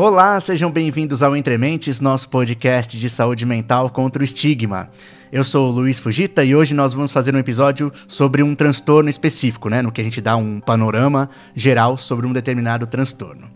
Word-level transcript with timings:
Olá, 0.00 0.38
sejam 0.38 0.70
bem-vindos 0.70 1.24
ao 1.24 1.36
Entrementes, 1.36 2.00
nosso 2.00 2.28
podcast 2.28 2.96
de 2.96 3.10
saúde 3.10 3.44
mental 3.44 3.90
contra 3.90 4.22
o 4.22 4.24
estigma. 4.24 4.88
Eu 5.32 5.42
sou 5.42 5.68
o 5.68 5.72
Luiz 5.72 5.98
Fugita 5.98 6.44
e 6.44 6.54
hoje 6.54 6.72
nós 6.72 6.94
vamos 6.94 7.10
fazer 7.10 7.34
um 7.34 7.38
episódio 7.38 7.90
sobre 8.06 8.40
um 8.40 8.54
transtorno 8.54 9.10
específico, 9.10 9.68
né? 9.68 9.82
No 9.82 9.90
que 9.90 10.00
a 10.00 10.04
gente 10.04 10.20
dá 10.20 10.36
um 10.36 10.60
panorama 10.60 11.28
geral 11.52 11.96
sobre 11.96 12.28
um 12.28 12.32
determinado 12.32 12.86
transtorno. 12.86 13.50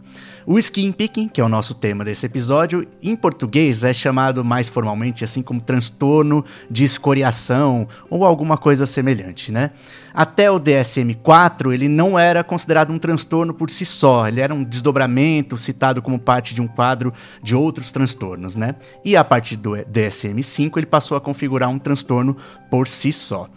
O 0.44 0.58
skin 0.58 0.90
picking, 0.90 1.28
que 1.28 1.40
é 1.40 1.44
o 1.44 1.48
nosso 1.48 1.72
tema 1.74 2.04
desse 2.04 2.26
episódio, 2.26 2.86
em 3.00 3.14
português 3.14 3.84
é 3.84 3.94
chamado 3.94 4.44
mais 4.44 4.68
formalmente 4.68 5.22
assim 5.22 5.40
como 5.40 5.60
transtorno 5.60 6.44
de 6.68 6.82
escoriação 6.82 7.86
ou 8.10 8.24
alguma 8.24 8.56
coisa 8.56 8.84
semelhante, 8.84 9.52
né? 9.52 9.70
Até 10.12 10.50
o 10.50 10.58
DSM-4, 10.58 11.72
ele 11.72 11.88
não 11.88 12.18
era 12.18 12.42
considerado 12.42 12.92
um 12.92 12.98
transtorno 12.98 13.54
por 13.54 13.70
si 13.70 13.86
só, 13.86 14.26
ele 14.26 14.40
era 14.40 14.52
um 14.52 14.64
desdobramento 14.64 15.56
citado 15.56 16.02
como 16.02 16.18
parte 16.18 16.54
de 16.54 16.60
um 16.60 16.66
quadro 16.66 17.14
de 17.42 17.54
outros 17.54 17.92
transtornos, 17.92 18.56
né? 18.56 18.74
E 19.04 19.16
a 19.16 19.22
partir 19.22 19.56
do 19.56 19.70
DSM-5, 19.70 20.76
ele 20.76 20.86
passou 20.86 21.16
a 21.16 21.20
configurar 21.20 21.68
um 21.68 21.78
transtorno 21.78 22.36
por 22.68 22.88
si 22.88 23.12
só. 23.12 23.48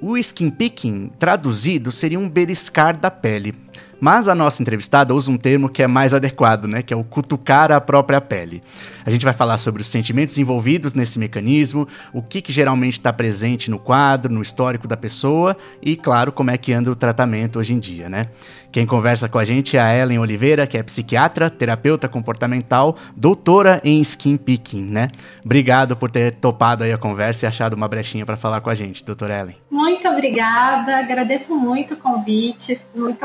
O 0.00 0.16
skin 0.16 0.48
picking, 0.48 1.10
traduzido, 1.18 1.92
seria 1.92 2.18
um 2.18 2.28
beliscar 2.28 2.96
da 2.96 3.10
pele. 3.10 3.54
Mas 4.00 4.28
a 4.28 4.34
nossa 4.34 4.62
entrevistada 4.62 5.14
usa 5.14 5.30
um 5.30 5.36
termo 5.36 5.68
que 5.68 5.82
é 5.82 5.86
mais 5.86 6.14
adequado, 6.14 6.64
né? 6.66 6.82
Que 6.82 6.94
é 6.94 6.96
o 6.96 7.04
cutucar 7.04 7.70
a 7.70 7.80
própria 7.80 8.20
pele. 8.20 8.62
A 9.04 9.10
gente 9.10 9.24
vai 9.24 9.34
falar 9.34 9.58
sobre 9.58 9.82
os 9.82 9.88
sentimentos 9.88 10.38
envolvidos 10.38 10.94
nesse 10.94 11.18
mecanismo, 11.18 11.86
o 12.12 12.22
que, 12.22 12.40
que 12.40 12.52
geralmente 12.52 12.94
está 12.94 13.12
presente 13.12 13.70
no 13.70 13.78
quadro, 13.78 14.32
no 14.32 14.42
histórico 14.42 14.88
da 14.88 14.96
pessoa 14.96 15.56
e, 15.82 15.96
claro, 15.96 16.32
como 16.32 16.50
é 16.50 16.58
que 16.58 16.72
anda 16.72 16.90
o 16.90 16.96
tratamento 16.96 17.58
hoje 17.58 17.74
em 17.74 17.78
dia, 17.78 18.08
né? 18.08 18.26
Quem 18.72 18.86
conversa 18.86 19.28
com 19.28 19.36
a 19.36 19.44
gente 19.44 19.76
é 19.76 19.80
a 19.80 19.92
Ellen 19.96 20.20
Oliveira, 20.20 20.64
que 20.64 20.78
é 20.78 20.82
psiquiatra, 20.82 21.50
terapeuta 21.50 22.08
comportamental, 22.08 22.96
doutora 23.16 23.80
em 23.82 24.00
skin 24.00 24.36
picking, 24.36 24.82
né? 24.82 25.08
Obrigado 25.44 25.96
por 25.96 26.08
ter 26.08 26.34
topado 26.36 26.84
aí 26.84 26.92
a 26.92 26.98
conversa 26.98 27.46
e 27.46 27.48
achado 27.48 27.74
uma 27.74 27.88
brechinha 27.88 28.24
para 28.24 28.36
falar 28.36 28.60
com 28.60 28.70
a 28.70 28.74
gente, 28.74 29.04
doutora 29.04 29.40
Ellen. 29.40 29.56
Muito 29.68 30.06
obrigada, 30.06 30.98
agradeço 30.98 31.56
muito 31.56 31.94
o 31.94 31.96
convite, 31.96 32.80
muito 32.94 33.24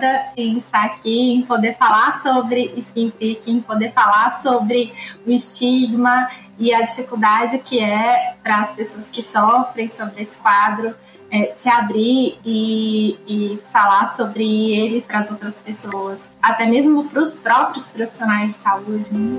honrada 0.00 0.32
em 0.36 0.56
estar 0.56 0.84
aqui, 0.84 1.34
em 1.34 1.42
poder 1.42 1.76
falar 1.76 2.18
sobre 2.20 2.72
skin 2.76 3.10
picking, 3.10 3.60
poder 3.60 3.92
falar 3.92 4.30
sobre 4.30 4.92
o 5.26 5.30
estigma 5.30 6.28
e 6.58 6.72
a 6.74 6.80
dificuldade 6.82 7.58
que 7.58 7.78
é 7.78 8.34
para 8.42 8.58
as 8.58 8.74
pessoas 8.74 9.08
que 9.08 9.22
sofrem 9.22 9.88
sobre 9.88 10.22
esse 10.22 10.40
quadro 10.40 10.94
é, 11.30 11.52
se 11.54 11.68
abrir 11.68 12.38
e, 12.44 13.16
e 13.26 13.60
falar 13.72 14.06
sobre 14.06 14.72
eles 14.72 15.06
para 15.06 15.20
as 15.20 15.30
outras 15.30 15.62
pessoas, 15.62 16.30
até 16.42 16.66
mesmo 16.66 17.04
para 17.04 17.20
os 17.20 17.38
próprios 17.38 17.90
profissionais 17.90 18.48
de 18.48 18.54
saúde. 18.54 19.14
Né? 19.14 19.38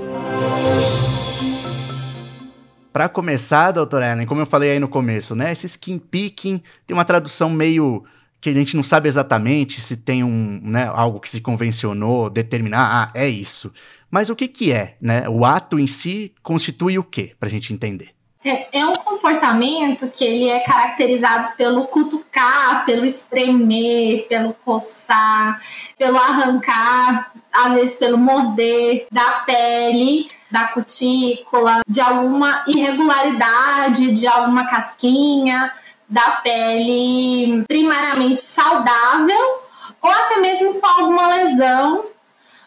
Para 2.90 3.08
começar, 3.08 3.72
doutora 3.72 4.10
Ellen, 4.12 4.26
como 4.26 4.40
eu 4.40 4.46
falei 4.46 4.72
aí 4.72 4.78
no 4.78 4.88
começo, 4.88 5.34
né? 5.34 5.52
Esse 5.52 5.66
skin 5.66 5.98
picking 5.98 6.62
tem 6.86 6.94
uma 6.94 7.06
tradução 7.06 7.48
meio 7.48 8.04
que 8.42 8.50
a 8.50 8.52
gente 8.52 8.76
não 8.76 8.82
sabe 8.82 9.08
exatamente 9.08 9.80
se 9.80 9.96
tem 9.96 10.24
um, 10.24 10.60
né, 10.64 10.90
algo 10.92 11.20
que 11.20 11.30
se 11.30 11.40
convencionou 11.40 12.28
determinar, 12.28 12.90
ah, 12.92 13.10
é 13.14 13.28
isso. 13.28 13.72
Mas 14.10 14.28
o 14.30 14.36
que 14.36 14.48
que 14.48 14.72
é, 14.72 14.96
né? 15.00 15.28
O 15.28 15.44
ato 15.44 15.78
em 15.78 15.86
si 15.86 16.34
constitui 16.42 16.98
o 16.98 17.04
quê, 17.04 17.36
para 17.38 17.48
a 17.48 17.50
gente 17.50 17.72
entender? 17.72 18.08
É, 18.44 18.80
é 18.80 18.84
um 18.84 18.96
comportamento 18.96 20.08
que 20.08 20.24
ele 20.24 20.48
é 20.48 20.58
caracterizado 20.58 21.56
pelo 21.56 21.84
cutucar, 21.84 22.84
pelo 22.84 23.06
espremer, 23.06 24.26
pelo 24.28 24.52
coçar, 24.54 25.62
pelo 25.96 26.18
arrancar, 26.18 27.32
às 27.52 27.74
vezes 27.74 27.96
pelo 27.96 28.18
morder 28.18 29.06
da 29.12 29.44
pele, 29.46 30.28
da 30.50 30.66
cutícula, 30.66 31.80
de 31.86 32.00
alguma 32.00 32.64
irregularidade, 32.66 34.10
de 34.10 34.26
alguma 34.26 34.66
casquinha 34.68 35.72
da 36.12 36.32
pele 36.42 37.64
primariamente 37.66 38.42
saudável 38.42 39.62
ou 40.02 40.10
até 40.10 40.40
mesmo 40.40 40.74
com 40.74 40.86
alguma 40.86 41.26
lesão, 41.28 42.04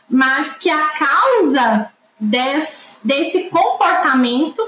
mas 0.09 0.57
que 0.57 0.67
a 0.67 0.87
causa 0.89 1.91
desse, 2.19 3.05
desse 3.05 3.49
comportamento 3.51 4.61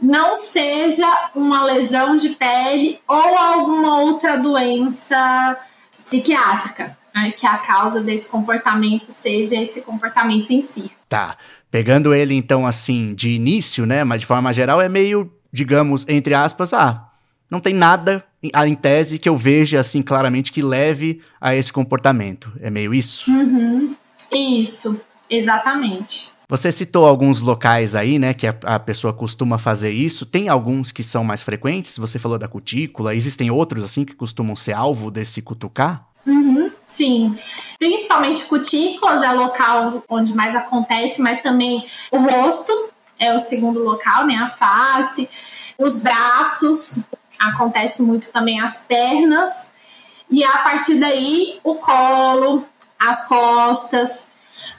não 0.00 0.34
seja 0.34 1.06
uma 1.34 1.64
lesão 1.64 2.16
de 2.16 2.30
pele 2.30 2.98
ou 3.06 3.38
alguma 3.38 4.00
outra 4.00 4.38
doença 4.38 5.58
psiquiátrica, 6.02 6.96
né, 7.14 7.30
que 7.36 7.46
a 7.46 7.58
causa 7.58 8.00
desse 8.00 8.30
comportamento 8.30 9.12
seja 9.12 9.56
esse 9.56 9.82
comportamento 9.82 10.50
em 10.50 10.62
si. 10.62 10.90
Tá. 11.10 11.36
Pegando 11.70 12.14
ele 12.14 12.34
então 12.34 12.66
assim 12.66 13.14
de 13.14 13.32
início, 13.32 13.84
né, 13.84 14.02
mas 14.02 14.22
de 14.22 14.26
forma 14.26 14.50
geral 14.50 14.80
é 14.80 14.88
meio, 14.88 15.30
digamos, 15.52 16.06
entre 16.08 16.32
aspas, 16.32 16.72
ah, 16.72 17.10
não 17.54 17.60
tem 17.60 17.72
nada 17.72 18.24
em 18.42 18.74
tese 18.74 19.16
que 19.16 19.28
eu 19.28 19.36
veja 19.36 19.78
assim 19.78 20.02
claramente 20.02 20.50
que 20.50 20.60
leve 20.60 21.20
a 21.40 21.54
esse 21.54 21.72
comportamento. 21.72 22.52
É 22.60 22.68
meio 22.68 22.92
isso? 22.92 23.30
Uhum. 23.30 23.94
Isso, 24.32 25.00
exatamente. 25.30 26.32
Você 26.48 26.72
citou 26.72 27.06
alguns 27.06 27.42
locais 27.42 27.94
aí, 27.94 28.18
né, 28.18 28.34
que 28.34 28.46
a, 28.46 28.54
a, 28.64 28.78
pessoa 28.78 29.12
costuma 29.12 29.56
fazer 29.56 29.92
isso. 29.92 30.26
Tem 30.26 30.48
alguns 30.48 30.90
que 30.90 31.02
são 31.02 31.22
mais 31.22 31.42
frequentes? 31.42 31.96
Você 31.96 32.18
falou 32.18 32.38
da 32.38 32.48
cutícula. 32.48 33.14
Existem 33.14 33.50
outros, 33.50 33.84
assim, 33.84 34.04
que 34.04 34.14
costumam 34.14 34.56
ser 34.56 34.72
alvo 34.72 35.10
desse 35.10 35.40
cutucar? 35.40 36.04
Uhum, 36.26 36.70
sim. 36.84 37.38
Principalmente 37.78 38.46
cutículas 38.46 39.22
é 39.22 39.32
o 39.32 39.36
local 39.36 40.02
onde 40.08 40.34
mais 40.34 40.56
acontece, 40.56 41.22
mas 41.22 41.40
também 41.40 41.86
o 42.10 42.18
rosto 42.18 42.72
é 43.18 43.32
o 43.32 43.38
segundo 43.38 43.82
local, 43.82 44.26
né, 44.26 44.34
a 44.34 44.50
face. 44.50 45.30
Os 45.78 46.02
braços, 46.02 47.06
acontece 47.48 48.02
muito 48.02 48.32
também 48.32 48.60
as 48.60 48.82
pernas. 48.86 49.72
E 50.30 50.42
a 50.42 50.58
partir 50.58 50.98
daí, 50.98 51.60
o 51.62 51.76
colo, 51.76 52.64
as 52.98 53.28
costas, 53.28 54.30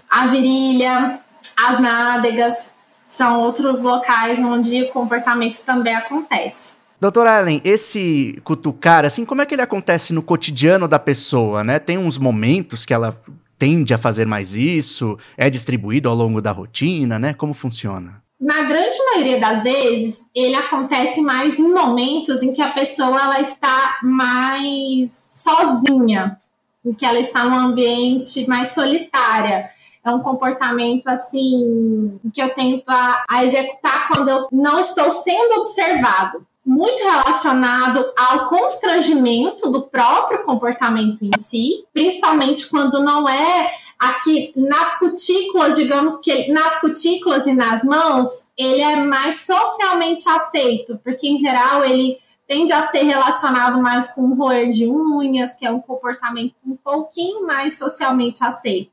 a 0.10 0.28
virilha, 0.28 1.20
as 1.56 1.80
nádegas 1.80 2.74
são 3.08 3.40
outros 3.40 3.82
locais 3.84 4.40
onde 4.40 4.84
o 4.84 4.90
comportamento 4.90 5.64
também 5.64 5.96
acontece. 5.96 6.78
Doutora 7.00 7.38
Allen, 7.38 7.62
esse 7.64 8.40
cutucar, 8.44 9.06
assim, 9.06 9.26
como 9.26 9.42
é 9.42 9.46
que 9.46 9.54
ele 9.54 9.62
acontece 9.62 10.14
no 10.14 10.24
cotidiano 10.24 10.88
da 10.88 10.98
pessoa, 10.98 11.64
né? 11.64 11.78
Tem 11.78 11.98
uns 11.98 12.18
momentos 12.18 12.86
que 12.86 12.94
ela 12.94 13.22
tende 13.58 13.94
a 13.94 13.98
fazer 13.98 14.26
mais 14.26 14.56
isso, 14.56 15.18
é 15.38 15.50
distribuído 15.50 16.10
ao 16.10 16.16
longo 16.16 16.42
da 16.42 16.52
rotina, 16.52 17.20
né? 17.20 17.34
Como 17.34 17.54
funciona? 17.54 18.25
Na 18.40 18.64
grande 18.64 18.98
maioria 19.12 19.40
das 19.40 19.64
vezes, 19.64 20.26
ele 20.36 20.56
acontece 20.56 21.22
mais 21.22 21.58
em 21.58 21.74
momentos 21.74 22.44
em 22.44 22.54
que 22.54 22.62
a 22.62 22.72
pessoa 22.72 23.22
ela 23.22 23.40
está 23.40 24.00
mais 24.04 25.10
sozinha, 25.12 26.38
em 26.86 26.94
que 26.94 27.06
ela 27.06 27.20
está 27.20 27.46
num 27.46 27.58
ambiente 27.58 28.48
mais 28.48 28.70
solitária. 28.70 29.72
É 30.04 30.12
um 30.12 30.20
comportamento 30.20 31.08
assim 31.08 32.20
que 32.34 32.42
eu 32.42 32.54
tento 32.54 32.84
a, 32.88 33.24
a 33.30 33.46
executar 33.46 34.08
quando 34.10 34.30
eu 34.30 34.48
não 34.52 34.80
estou 34.80 35.10
sendo 35.10 35.60
observado. 35.60 36.46
Muito 36.64 37.02
relacionado 37.04 38.04
ao 38.18 38.50
constrangimento 38.50 39.72
do 39.72 39.84
próprio 39.84 40.44
comportamento 40.44 41.24
em 41.24 41.32
si, 41.38 41.86
principalmente 41.94 42.68
quando 42.70 43.02
não 43.04 43.30
é 43.30 43.72
aqui 44.00 44.54
nas 44.56 45.00
cutículas, 45.00 45.76
digamos 45.76 46.18
que 46.20 46.52
nas 46.52 46.80
cutículas 46.80 47.48
e 47.48 47.54
nas 47.54 47.84
mãos, 47.84 48.52
ele 48.58 48.82
é 48.82 48.96
mais 48.98 49.42
socialmente 49.42 50.28
aceito, 50.30 51.00
porque 51.04 51.28
em 51.28 51.40
geral 51.40 51.84
ele 51.84 52.20
tende 52.48 52.72
a 52.72 52.82
ser 52.82 53.04
relacionado 53.04 53.82
mais 53.82 54.14
com 54.14 54.22
o 54.24 54.36
roer 54.36 54.70
de 54.70 54.88
unhas, 54.88 55.56
que 55.56 55.66
é 55.66 55.72
um 55.72 55.80
comportamento 55.80 56.54
um 56.66 56.76
pouquinho 56.76 57.46
mais 57.46 57.78
socialmente 57.78 58.44
aceito. 58.44 58.92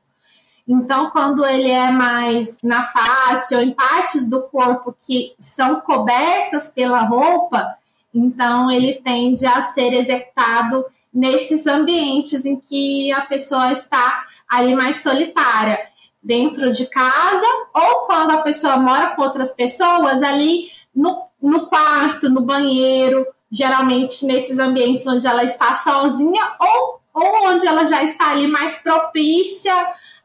Então, 0.67 1.09
quando 1.09 1.45
ele 1.45 1.69
é 1.69 1.91
mais 1.91 2.59
na 2.63 2.83
face 2.83 3.53
ou 3.53 3.61
em 3.61 3.71
partes 3.71 4.29
do 4.29 4.43
corpo 4.43 4.95
que 5.05 5.33
são 5.37 5.81
cobertas 5.81 6.69
pela 6.69 7.01
roupa, 7.01 7.77
então 8.13 8.71
ele 8.71 9.01
tende 9.03 9.45
a 9.45 9.61
ser 9.61 9.93
executado 9.93 10.85
nesses 11.13 11.67
ambientes 11.67 12.45
em 12.45 12.59
que 12.59 13.11
a 13.11 13.21
pessoa 13.21 13.71
está 13.73 14.25
ali 14.57 14.75
mais 14.75 14.97
solitária, 14.97 15.79
dentro 16.21 16.71
de 16.71 16.85
casa, 16.89 17.45
ou 17.73 18.05
quando 18.05 18.31
a 18.31 18.41
pessoa 18.41 18.77
mora 18.77 19.07
com 19.07 19.21
outras 19.21 19.53
pessoas, 19.55 20.23
ali 20.23 20.69
no, 20.95 21.23
no 21.41 21.67
quarto, 21.67 22.29
no 22.29 22.41
banheiro, 22.41 23.27
geralmente 23.51 24.25
nesses 24.25 24.57
ambientes 24.57 25.05
onde 25.05 25.27
ela 25.27 25.43
está 25.43 25.75
sozinha, 25.75 26.53
ou, 26.59 27.01
ou 27.13 27.49
onde 27.49 27.67
ela 27.67 27.85
já 27.85 28.01
está 28.03 28.31
ali 28.31 28.47
mais 28.47 28.81
propícia 28.81 29.73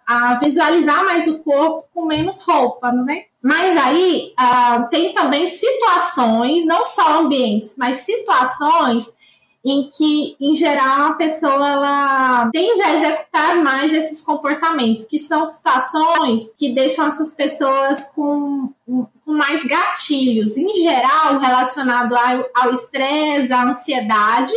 a 0.06 0.34
visualizar 0.36 1.04
mais 1.04 1.26
o 1.26 1.42
corpo 1.44 1.84
com 1.92 2.06
menos 2.06 2.42
roupa, 2.42 2.90
né? 2.92 3.24
Mas 3.42 3.76
aí 3.76 4.32
uh, 4.40 4.88
tem 4.88 5.12
também 5.12 5.46
situações, 5.48 6.64
não 6.64 6.82
só 6.82 7.20
ambientes, 7.20 7.74
mas 7.76 7.98
situações 7.98 9.14
em 9.70 9.88
que, 9.90 10.36
em 10.40 10.56
geral, 10.56 11.08
a 11.08 11.12
pessoa 11.12 11.68
ela 11.68 12.50
tende 12.52 12.80
a 12.80 12.94
executar 12.94 13.62
mais 13.62 13.92
esses 13.92 14.24
comportamentos, 14.24 15.04
que 15.04 15.18
são 15.18 15.44
situações 15.44 16.54
que 16.56 16.72
deixam 16.72 17.06
essas 17.06 17.34
pessoas 17.34 18.10
com, 18.14 18.70
com 18.86 19.06
mais 19.26 19.64
gatilhos, 19.64 20.56
em 20.56 20.82
geral, 20.82 21.38
relacionado 21.38 22.14
ao 22.54 22.72
estresse, 22.72 23.52
à 23.52 23.68
ansiedade 23.68 24.52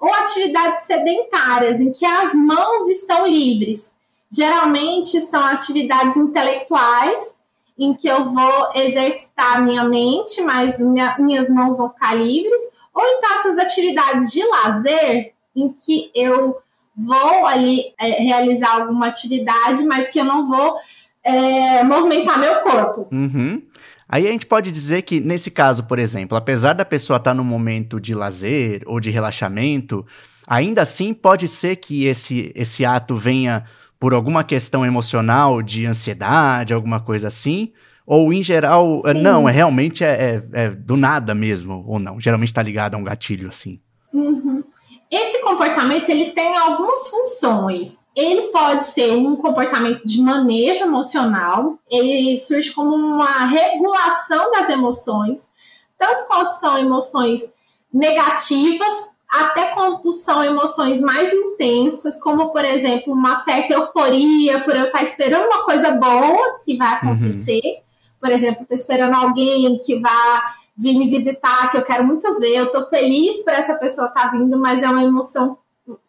ou 0.00 0.12
atividades 0.12 0.84
sedentárias, 0.84 1.80
em 1.80 1.92
que 1.92 2.06
as 2.06 2.34
mãos 2.34 2.88
estão 2.88 3.26
livres. 3.26 3.96
Geralmente 4.30 5.20
são 5.20 5.44
atividades 5.44 6.16
intelectuais, 6.16 7.38
em 7.78 7.92
que 7.92 8.08
eu 8.08 8.32
vou 8.32 8.72
exercitar 8.74 9.62
minha 9.62 9.84
mente, 9.84 10.40
mas 10.42 10.78
minha, 10.78 11.16
minhas 11.18 11.50
mãos 11.50 11.76
vão 11.76 11.90
ficar 11.90 12.14
livres 12.14 12.74
ou 12.94 13.04
então 13.04 13.38
essas 13.38 13.58
atividades 13.58 14.30
de 14.32 14.44
lazer, 14.46 15.32
em 15.56 15.72
que 15.72 16.10
eu 16.14 16.58
vou 16.96 17.46
ali 17.46 17.92
é, 17.98 18.22
realizar 18.22 18.80
alguma 18.80 19.08
atividade, 19.08 19.84
mas 19.84 20.08
que 20.08 20.20
eu 20.20 20.24
não 20.24 20.48
vou 20.48 20.76
é, 21.22 21.82
movimentar 21.82 22.38
meu 22.38 22.60
corpo. 22.60 23.08
Uhum. 23.10 23.62
Aí 24.08 24.28
a 24.28 24.30
gente 24.30 24.46
pode 24.46 24.70
dizer 24.70 25.02
que, 25.02 25.18
nesse 25.18 25.50
caso, 25.50 25.84
por 25.84 25.98
exemplo, 25.98 26.36
apesar 26.36 26.74
da 26.74 26.84
pessoa 26.84 27.16
estar 27.16 27.34
num 27.34 27.42
momento 27.42 27.98
de 27.98 28.14
lazer 28.14 28.82
ou 28.86 29.00
de 29.00 29.10
relaxamento, 29.10 30.06
ainda 30.46 30.82
assim 30.82 31.12
pode 31.14 31.48
ser 31.48 31.76
que 31.76 32.04
esse, 32.04 32.52
esse 32.54 32.84
ato 32.84 33.16
venha 33.16 33.64
por 33.98 34.12
alguma 34.12 34.44
questão 34.44 34.84
emocional, 34.84 35.62
de 35.62 35.86
ansiedade, 35.86 36.74
alguma 36.74 37.00
coisa 37.00 37.28
assim, 37.28 37.72
ou, 38.06 38.32
em 38.32 38.42
geral, 38.42 39.00
é, 39.06 39.12
Sim. 39.12 39.22
não, 39.22 39.48
é 39.48 39.52
realmente 39.52 40.04
é, 40.04 40.08
é, 40.52 40.64
é, 40.64 40.70
do 40.70 40.96
nada 40.96 41.34
mesmo, 41.34 41.84
ou 41.88 41.98
não? 41.98 42.20
Geralmente 42.20 42.48
está 42.48 42.62
ligado 42.62 42.94
a 42.94 42.98
um 42.98 43.04
gatilho 43.04 43.48
assim. 43.48 43.80
Uhum. 44.12 44.62
Esse 45.10 45.40
comportamento 45.42 46.08
ele 46.10 46.32
tem 46.32 46.56
algumas 46.56 47.08
funções. 47.08 48.00
Ele 48.14 48.48
pode 48.48 48.84
ser 48.84 49.12
um 49.12 49.36
comportamento 49.36 50.04
de 50.04 50.20
manejo 50.20 50.82
emocional, 50.82 51.78
ele 51.90 52.36
surge 52.38 52.72
como 52.72 52.94
uma 52.94 53.46
regulação 53.46 54.50
das 54.50 54.68
emoções, 54.68 55.50
tanto 55.98 56.26
quanto 56.26 56.50
são 56.50 56.76
emoções 56.76 57.54
negativas, 57.92 59.14
até 59.30 59.70
quando 59.70 60.12
são 60.12 60.44
emoções 60.44 61.00
mais 61.00 61.32
intensas, 61.32 62.20
como 62.22 62.50
por 62.50 62.64
exemplo 62.64 63.12
uma 63.12 63.34
certa 63.36 63.72
euforia 63.72 64.60
por 64.60 64.76
eu 64.76 64.86
estar 64.86 65.02
esperando 65.02 65.46
uma 65.46 65.64
coisa 65.64 65.92
boa 65.92 66.60
que 66.64 66.76
vai 66.76 66.92
uhum. 66.92 67.12
acontecer. 67.12 67.62
Uhum 67.64 67.84
por 68.24 68.32
exemplo, 68.32 68.62
estou 68.62 68.74
esperando 68.74 69.14
alguém 69.14 69.78
que 69.80 70.00
vá 70.00 70.56
vir 70.74 70.96
me 70.98 71.10
visitar, 71.10 71.70
que 71.70 71.76
eu 71.76 71.84
quero 71.84 72.06
muito 72.06 72.40
ver, 72.40 72.56
eu 72.56 72.64
estou 72.64 72.86
feliz 72.86 73.44
por 73.44 73.52
essa 73.52 73.74
pessoa 73.74 74.08
estar 74.08 74.22
tá 74.22 74.30
vindo, 74.30 74.58
mas 74.58 74.82
é 74.82 74.88
uma 74.88 75.04
emoção 75.04 75.58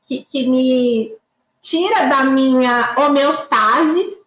que, 0.06 0.24
que 0.24 0.48
me 0.48 1.14
tira 1.60 2.06
da 2.06 2.24
minha 2.24 2.96
homeostase. 2.98 4.18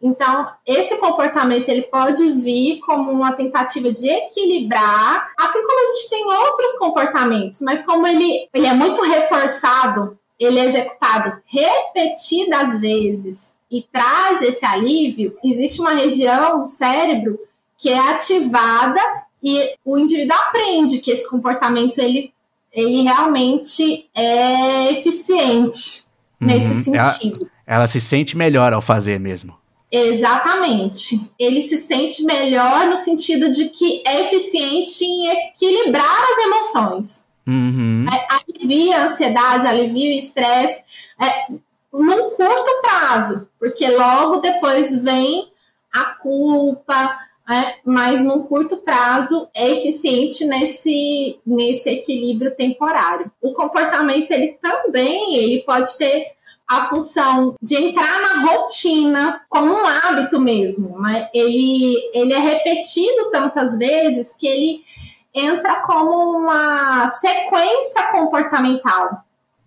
Então, 0.00 0.48
esse 0.64 0.96
comportamento 0.98 1.68
ele 1.68 1.82
pode 1.82 2.24
vir 2.34 2.78
como 2.78 3.10
uma 3.10 3.32
tentativa 3.32 3.90
de 3.90 4.08
equilibrar, 4.08 5.32
assim 5.36 5.60
como 5.60 5.80
a 5.80 5.92
gente 5.92 6.10
tem 6.10 6.24
outros 6.24 6.78
comportamentos, 6.78 7.60
mas 7.62 7.84
como 7.84 8.06
ele, 8.06 8.48
ele 8.54 8.66
é 8.66 8.74
muito 8.74 9.02
reforçado, 9.02 10.16
ele 10.44 10.58
é 10.58 10.66
executado 10.66 11.40
repetidas 11.46 12.80
vezes 12.80 13.58
e 13.70 13.82
traz 13.82 14.42
esse 14.42 14.64
alívio, 14.64 15.36
existe 15.42 15.80
uma 15.80 15.94
região 15.94 16.58
do 16.58 16.64
cérebro 16.64 17.38
que 17.76 17.88
é 17.88 17.98
ativada 17.98 19.00
e 19.42 19.74
o 19.84 19.98
indivíduo 19.98 20.36
aprende 20.36 20.98
que 20.98 21.10
esse 21.10 21.28
comportamento 21.28 21.98
ele, 21.98 22.32
ele 22.72 23.02
realmente 23.02 24.08
é 24.14 24.92
eficiente 24.92 26.04
uhum. 26.40 26.46
nesse 26.46 26.84
sentido. 26.84 27.50
Ela, 27.66 27.78
ela 27.78 27.86
se 27.86 28.00
sente 28.00 28.36
melhor 28.36 28.72
ao 28.72 28.80
fazer 28.80 29.20
mesmo. 29.20 29.54
Exatamente. 29.90 31.20
Ele 31.38 31.62
se 31.62 31.78
sente 31.78 32.24
melhor 32.24 32.86
no 32.86 32.96
sentido 32.96 33.52
de 33.52 33.68
que 33.68 34.02
é 34.04 34.22
eficiente 34.22 35.04
em 35.04 35.28
equilibrar 35.28 36.22
as 36.32 36.46
emoções. 36.46 37.28
Uhum. 37.46 38.06
É, 38.12 38.26
alivia 38.34 38.98
a 38.98 39.04
ansiedade, 39.06 39.66
alivia 39.66 40.14
o 40.14 40.18
estresse. 40.18 40.82
É, 41.20 41.52
num 41.92 42.30
curto 42.30 42.82
prazo, 42.82 43.48
porque 43.58 43.88
logo 43.88 44.40
depois 44.40 45.00
vem 45.00 45.52
a 45.92 46.04
culpa, 46.04 47.18
é, 47.48 47.76
mas 47.84 48.24
num 48.24 48.42
curto 48.42 48.78
prazo 48.78 49.48
é 49.54 49.70
eficiente 49.70 50.44
nesse, 50.46 51.38
nesse 51.46 51.90
equilíbrio 51.90 52.54
temporário. 52.56 53.30
O 53.40 53.52
comportamento 53.52 54.30
ele 54.30 54.58
também 54.60 55.36
ele 55.36 55.62
pode 55.62 55.96
ter 55.96 56.34
a 56.66 56.86
função 56.86 57.54
de 57.62 57.76
entrar 57.76 58.20
na 58.22 58.50
rotina 58.50 59.42
como 59.48 59.70
um 59.70 59.86
hábito 59.86 60.40
mesmo. 60.40 60.98
Né? 61.00 61.28
Ele, 61.34 61.94
ele 62.14 62.32
é 62.32 62.38
repetido 62.38 63.30
tantas 63.30 63.78
vezes 63.78 64.34
que 64.34 64.46
ele 64.46 64.84
entra 65.34 65.80
como 65.80 66.38
uma 66.38 67.06
sequência 67.08 68.04
comportamental. 68.12 69.24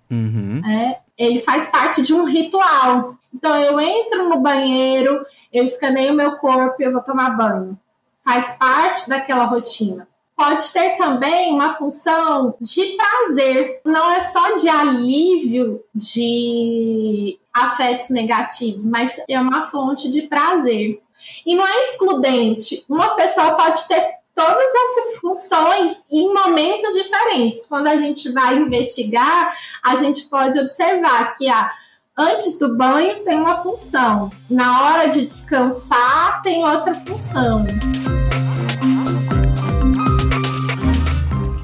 Uhum. 0.09 0.61
É, 0.65 0.99
ele 1.17 1.39
faz 1.39 1.67
parte 1.67 2.01
de 2.01 2.13
um 2.13 2.23
ritual. 2.23 3.15
Então 3.33 3.55
eu 3.57 3.79
entro 3.79 4.29
no 4.29 4.39
banheiro, 4.39 5.25
eu 5.51 5.63
escaneio 5.63 6.13
meu 6.13 6.37
corpo 6.37 6.81
e 6.81 6.85
eu 6.85 6.93
vou 6.93 7.01
tomar 7.01 7.31
banho. 7.31 7.77
Faz 8.23 8.51
parte 8.57 9.09
daquela 9.09 9.45
rotina. 9.45 10.07
Pode 10.35 10.71
ter 10.71 10.97
também 10.97 11.51
uma 11.51 11.73
função 11.73 12.55
de 12.61 12.95
prazer, 12.95 13.81
não 13.83 14.11
é 14.11 14.19
só 14.19 14.55
de 14.55 14.69
alívio 14.69 15.83
de 15.95 17.39
afetos 17.51 18.11
negativos, 18.11 18.85
mas 18.87 19.19
é 19.27 19.39
uma 19.39 19.65
fonte 19.65 20.11
de 20.11 20.23
prazer. 20.23 21.01
E 21.43 21.55
não 21.55 21.65
é 21.65 21.81
excludente. 21.81 22.85
Uma 22.87 23.15
pessoa 23.15 23.55
pode 23.55 23.87
ter 23.87 24.16
todas 24.37 24.71
essas 24.71 25.19
funções 25.19 26.03
em 26.11 26.31
momentos 26.31 26.93
diferentes. 26.93 27.65
Quando 27.65 27.87
a 27.87 27.95
gente 27.95 28.31
vai 28.31 28.55
investigar, 28.55 29.57
a 29.83 29.95
gente 29.95 30.29
pode 30.29 30.59
observar 30.59 31.35
que 31.35 31.49
a 31.49 31.71
antes 32.15 32.59
do 32.59 32.77
banho 32.77 33.23
tem 33.23 33.39
uma 33.39 33.63
função, 33.63 34.31
na 34.49 34.83
hora 34.83 35.07
de 35.07 35.25
descansar 35.25 36.41
tem 36.43 36.63
outra 36.63 36.93
função. 36.93 37.65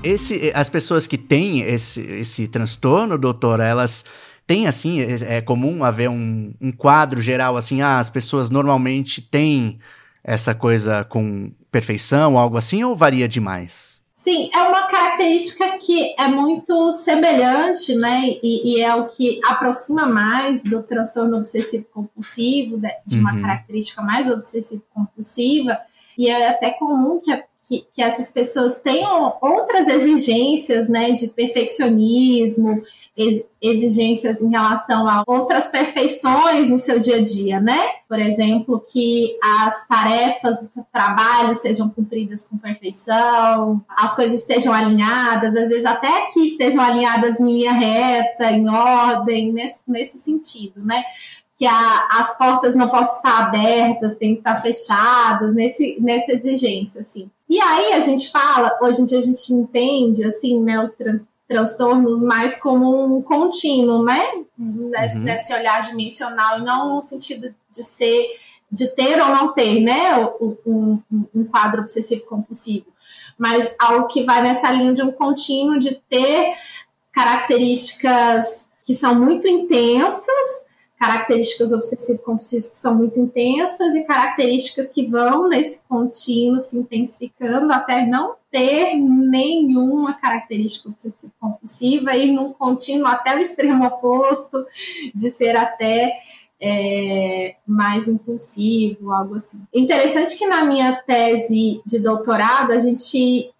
Esse, 0.03 0.51
as 0.53 0.67
pessoas 0.67 1.07
que 1.07 1.17
têm 1.17 1.61
esse, 1.61 2.01
esse 2.01 2.47
transtorno, 2.47 3.17
doutora, 3.17 3.65
elas 3.65 4.03
têm 4.47 4.67
assim, 4.67 4.99
é, 4.99 5.37
é 5.37 5.41
comum 5.41 5.83
haver 5.83 6.09
um, 6.09 6.53
um 6.59 6.71
quadro 6.71 7.21
geral 7.21 7.55
assim, 7.55 7.81
ah, 7.81 7.99
as 7.99 8.09
pessoas 8.09 8.49
normalmente 8.49 9.21
têm 9.21 9.79
essa 10.23 10.53
coisa 10.53 11.03
com 11.03 11.51
perfeição, 11.73 12.37
algo 12.37 12.55
assim, 12.55 12.83
ou 12.83 12.95
varia 12.95 13.27
demais? 13.27 13.93
Sim, 14.15 14.49
é 14.53 14.61
uma 14.61 14.83
característica 14.83 15.77
que 15.79 16.15
é 16.17 16.27
muito 16.27 16.93
semelhante, 16.93 17.93
né? 17.95 18.21
E, 18.41 18.77
e 18.77 18.81
é 18.81 18.95
o 18.95 19.09
que 19.09 19.41
aproxima 19.45 20.05
mais 20.05 20.63
do 20.63 20.81
transtorno 20.81 21.35
obsessivo 21.35 21.85
compulsivo, 21.91 22.77
de, 22.77 22.87
de 23.05 23.19
uma 23.19 23.33
uhum. 23.33 23.41
característica 23.41 24.01
mais 24.01 24.31
obsessivo 24.31 24.81
compulsiva. 24.93 25.77
E 26.17 26.29
é 26.29 26.47
até 26.47 26.69
comum 26.69 27.19
que, 27.19 27.43
que, 27.67 27.87
que 27.93 28.01
essas 28.01 28.31
pessoas 28.31 28.81
tenham 28.81 29.35
outras 29.41 29.89
exigências, 29.89 30.87
né? 30.87 31.11
De 31.11 31.27
perfeccionismo, 31.33 32.81
exigências 33.61 34.41
em 34.41 34.49
relação 34.49 35.07
a 35.07 35.23
outras 35.27 35.67
perfeições 35.67 36.67
no 36.67 36.79
seu 36.79 36.99
dia 36.99 37.17
a 37.17 37.21
dia, 37.21 37.59
né? 37.59 37.77
Por 38.09 38.19
exemplo, 38.19 38.83
que 38.91 39.37
as 39.59 39.87
tarefas 39.87 40.69
do 40.75 40.83
trabalho 40.91 41.53
sejam 41.53 41.89
cumpridas 41.89 42.47
com 42.47 42.57
perfeição, 42.57 43.83
as 43.87 44.15
coisas 44.15 44.39
estejam 44.39 44.73
alinhadas, 44.73 45.55
às 45.55 45.69
vezes 45.69 45.85
até 45.85 46.27
que 46.33 46.39
estejam 46.39 46.83
alinhadas 46.83 47.39
em 47.39 47.45
linha 47.45 47.73
reta, 47.73 48.51
em 48.51 48.67
ordem, 48.67 49.53
nesse, 49.53 49.81
nesse 49.87 50.17
sentido, 50.17 50.83
né? 50.83 51.03
que 51.55 51.67
a, 51.67 52.07
as 52.11 52.37
portas 52.37 52.75
não 52.75 52.89
possam 52.89 53.17
estar 53.17 53.45
abertas, 53.45 54.17
tem 54.17 54.33
que 54.33 54.39
estar 54.39 54.61
fechadas, 54.61 55.53
nesse, 55.53 55.97
nessa 56.01 56.33
exigência, 56.33 57.01
assim. 57.01 57.29
E 57.47 57.61
aí 57.61 57.93
a 57.93 57.99
gente 57.99 58.31
fala, 58.31 58.77
hoje 58.81 59.01
em 59.01 59.05
dia 59.05 59.19
a 59.19 59.21
gente 59.21 59.53
entende, 59.53 60.25
assim, 60.25 60.59
né, 60.59 60.81
os, 60.81 60.93
trans, 60.95 61.25
transtornos 61.53 62.23
mais 62.23 62.59
como 62.59 63.17
um 63.17 63.21
contínuo, 63.21 64.03
né? 64.03 64.43
Nesse, 64.57 65.17
uhum. 65.17 65.23
nesse 65.23 65.53
olhar 65.53 65.81
dimensional, 65.81 66.59
e 66.59 66.63
não 66.63 66.95
no 66.95 67.01
sentido 67.01 67.53
de 67.71 67.83
ser, 67.83 68.39
de 68.71 68.87
ter 68.95 69.21
ou 69.21 69.29
não 69.29 69.53
ter, 69.53 69.81
né? 69.81 70.17
Um, 70.65 70.99
um 71.33 71.43
quadro 71.45 71.81
obsessivo 71.81 72.25
compulsivo. 72.25 72.87
Mas 73.37 73.73
algo 73.79 74.07
que 74.07 74.23
vai 74.23 74.41
nessa 74.41 74.71
linha 74.71 74.93
de 74.93 75.03
um 75.03 75.11
contínuo 75.11 75.79
de 75.79 75.95
ter 76.09 76.55
características 77.11 78.71
que 78.83 78.93
são 78.93 79.15
muito 79.15 79.47
intensas, 79.47 80.65
características 80.99 81.71
obsessivo-compulsivas 81.71 82.69
que 82.69 82.77
são 82.77 82.95
muito 82.95 83.19
intensas 83.19 83.93
e 83.93 84.03
características 84.05 84.89
que 84.89 85.07
vão 85.07 85.47
nesse 85.47 85.83
contínuo 85.87 86.59
se 86.59 86.77
intensificando 86.77 87.71
até 87.71 88.05
não 88.05 88.35
ter 88.53 88.95
nenhuma 88.95 90.13
característica 90.13 90.87
obsessiva 90.87 91.33
compulsiva, 91.39 92.15
ir 92.15 92.31
num 92.31 92.53
contínuo 92.53 93.07
até 93.07 93.35
o 93.35 93.39
extremo 93.39 93.83
oposto, 93.83 94.63
de 95.15 95.31
ser 95.31 95.57
até 95.57 96.13
é, 96.61 97.55
mais 97.67 98.07
impulsivo, 98.07 99.11
algo 99.11 99.35
assim. 99.35 99.65
Interessante 99.73 100.37
que 100.37 100.45
na 100.45 100.63
minha 100.65 101.01
tese 101.01 101.81
de 101.83 102.03
doutorado 102.03 102.71
a 102.71 102.77
gente 102.77 103.51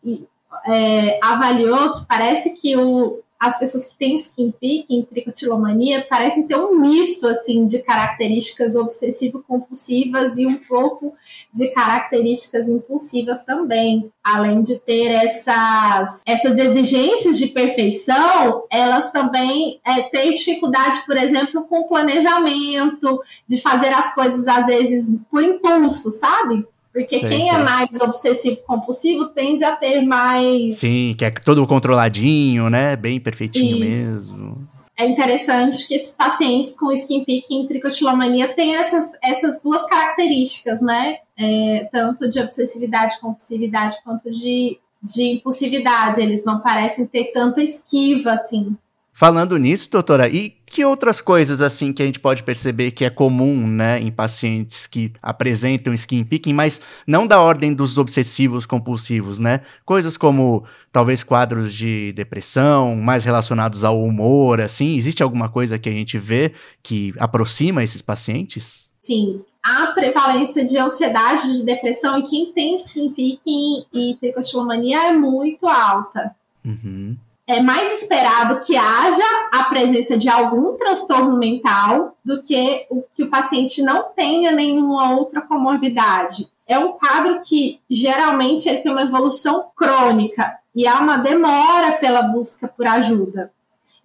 é, 0.68 1.20
avaliou 1.24 1.94
que 1.94 2.06
parece 2.06 2.52
que 2.52 2.78
o, 2.78 3.23
as 3.44 3.60
pessoas 3.60 3.90
que 3.90 3.98
têm 3.98 4.16
skin 4.16 4.54
picking, 4.58 5.04
tricotilomania, 5.04 6.08
parecem 6.10 6.48
ter 6.48 6.56
um 6.56 6.80
misto 6.80 7.28
assim 7.28 7.68
de 7.68 7.80
características 7.84 8.78
obsessivo-compulsivas 8.78 10.38
e 10.38 10.48
um 10.48 10.56
pouco 10.56 11.14
de 11.52 11.68
características 11.74 12.70
impulsivas 12.70 13.44
também. 13.44 14.10
Além 14.24 14.62
de 14.62 14.80
ter 14.80 15.08
essas, 15.08 16.24
essas 16.26 16.58
exigências 16.58 17.38
de 17.38 17.48
perfeição, 17.48 18.64
elas 18.72 19.12
também 19.12 19.82
é, 19.86 20.04
têm 20.04 20.34
dificuldade, 20.34 21.06
por 21.06 21.18
exemplo, 21.18 21.66
com 21.66 21.90
planejamento, 21.90 23.22
de 23.46 23.58
fazer 23.62 23.90
as 23.90 24.16
coisas 24.16 24.48
às 24.48 24.68
vezes 24.68 25.20
por 25.30 25.44
impulso, 25.44 26.10
sabe? 26.12 26.66
Porque 26.94 27.20
sei, 27.20 27.28
quem 27.28 27.50
é 27.50 27.54
sei. 27.54 27.62
é 27.62 27.64
mais 27.64 28.00
obsessivo 28.00 28.62
compulsivo 28.68 29.26
tende 29.30 29.64
a 29.64 29.76
ter 29.76 30.02
mais. 30.02 30.76
Sim, 30.76 31.16
que 31.18 31.26
é 31.26 31.32
todo 31.32 31.66
controladinho, 31.66 32.70
né? 32.70 32.96
Bem 32.96 33.20
perfeitinho 33.20 33.78
Isso. 33.78 34.34
mesmo. 34.34 34.68
É 34.96 35.08
interessante 35.08 35.88
que 35.88 35.96
esses 35.96 36.16
pacientes 36.16 36.78
com 36.78 36.92
skin 36.92 37.26
picking 37.26 37.64
e 37.64 37.68
tricotilomania 37.68 38.54
têm 38.54 38.76
essas, 38.76 39.12
essas 39.24 39.62
duas 39.64 39.84
características, 39.88 40.82
né? 40.82 41.18
É, 41.36 41.90
tanto 41.92 42.30
de 42.30 42.40
obsessividade 42.40 43.20
compulsividade 43.20 43.98
quanto 44.04 44.32
de, 44.32 44.78
de 45.02 45.24
impulsividade. 45.32 46.22
Eles 46.22 46.46
não 46.46 46.60
parecem 46.60 47.08
ter 47.08 47.32
tanta 47.32 47.60
esquiva, 47.60 48.34
assim, 48.34 48.78
Falando 49.16 49.60
nisso, 49.60 49.92
doutora, 49.92 50.28
e 50.28 50.50
que 50.66 50.84
outras 50.84 51.22
coisas 51.22 51.62
assim 51.62 51.94
que 51.94 52.02
a 52.02 52.06
gente 52.06 52.20
pode 52.20 52.42
perceber 52.42 52.90
que 52.90 53.06
é 53.06 53.12
comum, 53.12 53.68
né, 53.68 54.00
em 54.00 54.12
pacientes 54.12 54.88
que 54.88 55.14
apresentam 55.22 55.94
skin 55.94 56.24
picking, 56.24 56.52
mas 56.52 56.82
não 57.06 57.28
da 57.28 57.40
ordem 57.40 57.76
dos 57.76 58.00
obsessivos 58.00 58.66
compulsivos, 58.66 59.38
né? 59.38 59.62
Coisas 59.86 60.18
como 60.18 60.64
talvez 60.92 61.22
quadros 61.22 61.72
de 61.72 62.12
depressão, 62.14 62.96
mais 62.96 63.24
relacionados 63.24 63.84
ao 63.84 64.02
humor, 64.04 64.60
assim. 64.60 64.96
Existe 64.96 65.22
alguma 65.22 65.48
coisa 65.48 65.78
que 65.78 65.90
a 65.90 65.94
gente 65.94 66.18
vê 66.18 66.52
que 66.82 67.14
aproxima 67.20 67.84
esses 67.84 68.02
pacientes? 68.02 68.90
Sim, 69.00 69.44
a 69.62 69.88
prevalência 69.88 70.66
de 70.66 70.76
ansiedade, 70.80 71.56
de 71.60 71.64
depressão 71.64 72.18
em 72.18 72.26
quem 72.26 72.52
tem 72.52 72.74
skin 72.76 73.12
picking 73.12 73.86
e 73.94 74.18
tricotilomania 74.20 75.10
é 75.10 75.14
muito 75.14 75.68
alta. 75.68 76.36
Uhum 76.66 77.16
é 77.46 77.62
mais 77.62 78.02
esperado 78.02 78.62
que 78.62 78.76
haja 78.76 79.24
a 79.52 79.66
presença 79.66 80.18
de 80.18 80.30
algum 80.30 80.78
transtorno 80.78 81.38
mental 81.38 82.18
do 82.24 82.42
que 82.42 82.88
o 82.90 83.04
que 83.14 83.24
o 83.24 83.30
paciente 83.30 83.82
não 83.84 84.12
tenha 84.16 84.52
nenhuma 84.52 85.16
outra 85.18 85.42
comorbidade. 85.42 86.48
É 86.66 86.80
um 86.80 86.94
quadro 86.94 87.42
que 87.42 87.82
geralmente 87.90 88.70
ele 88.70 88.80
tem 88.80 88.92
uma 88.92 89.02
evolução 89.02 89.70
crônica 89.76 90.58
e 90.74 90.88
há 90.88 91.00
uma 91.00 91.18
demora 91.18 91.92
pela 91.98 92.22
busca 92.24 92.68
por 92.68 92.88
ajuda. 92.88 93.52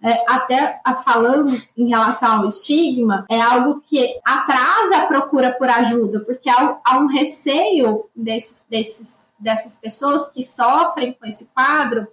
É, 0.01 0.23
até 0.29 0.79
a, 0.83 0.95
falando 0.95 1.51
em 1.77 1.89
relação 1.89 2.39
ao 2.39 2.47
estigma, 2.47 3.25
é 3.29 3.41
algo 3.41 3.81
que 3.81 4.17
atrasa 4.23 4.97
a 4.97 5.07
procura 5.07 5.51
por 5.51 5.69
ajuda, 5.69 6.21
porque 6.21 6.49
há, 6.49 6.77
há 6.85 6.99
um 6.99 7.07
receio 7.07 8.05
desses, 8.15 8.65
desses, 8.69 9.33
dessas 9.37 9.75
pessoas 9.75 10.31
que 10.31 10.41
sofrem 10.41 11.13
com 11.13 11.25
esse 11.25 11.53
quadro 11.53 12.07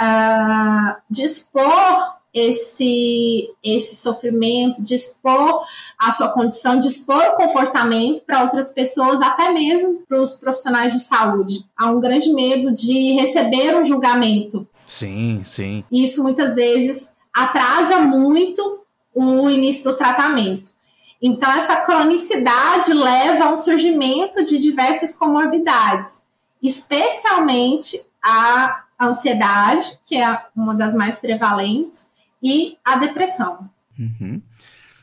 uh, 0.00 0.96
dispor 1.10 2.16
esse, 2.34 3.50
esse 3.62 3.96
sofrimento, 3.96 4.82
dispor 4.82 5.64
a 5.98 6.10
sua 6.10 6.28
condição, 6.30 6.78
dispor 6.78 7.22
o 7.22 7.36
comportamento 7.36 8.24
para 8.24 8.42
outras 8.44 8.72
pessoas, 8.72 9.20
até 9.20 9.52
mesmo 9.52 10.02
para 10.08 10.20
os 10.20 10.36
profissionais 10.36 10.92
de 10.92 11.00
saúde. 11.00 11.66
Há 11.76 11.90
um 11.90 12.00
grande 12.00 12.32
medo 12.32 12.74
de 12.74 13.12
receber 13.12 13.76
um 13.76 13.84
julgamento. 13.84 14.66
Sim, 14.86 15.42
sim. 15.44 15.84
Isso 15.92 16.22
muitas 16.22 16.54
vezes 16.54 17.16
atrasa 17.32 17.98
muito 18.00 18.80
o 19.14 19.48
início 19.48 19.90
do 19.90 19.96
tratamento. 19.96 20.70
Então, 21.20 21.50
essa 21.52 21.76
cronicidade 21.82 22.92
leva 22.92 23.44
a 23.44 23.54
um 23.54 23.58
surgimento 23.58 24.44
de 24.44 24.58
diversas 24.58 25.16
comorbidades, 25.16 26.24
especialmente 26.60 28.06
a 28.20 28.81
a 29.02 29.08
ansiedade, 29.08 29.98
que 30.04 30.16
é 30.16 30.42
uma 30.54 30.76
das 30.76 30.94
mais 30.94 31.18
prevalentes, 31.18 32.12
e 32.40 32.76
a 32.84 32.96
depressão. 32.98 33.68
Uhum. 33.98 34.40